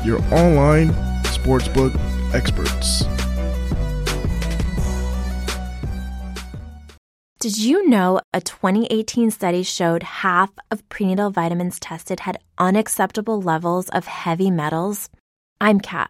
[0.03, 0.89] your online
[1.21, 1.93] sportsbook
[2.33, 3.03] experts.
[7.39, 13.87] Did you know a 2018 study showed half of prenatal vitamins tested had unacceptable levels
[13.89, 15.11] of heavy metals?
[15.61, 16.09] I'm Kat,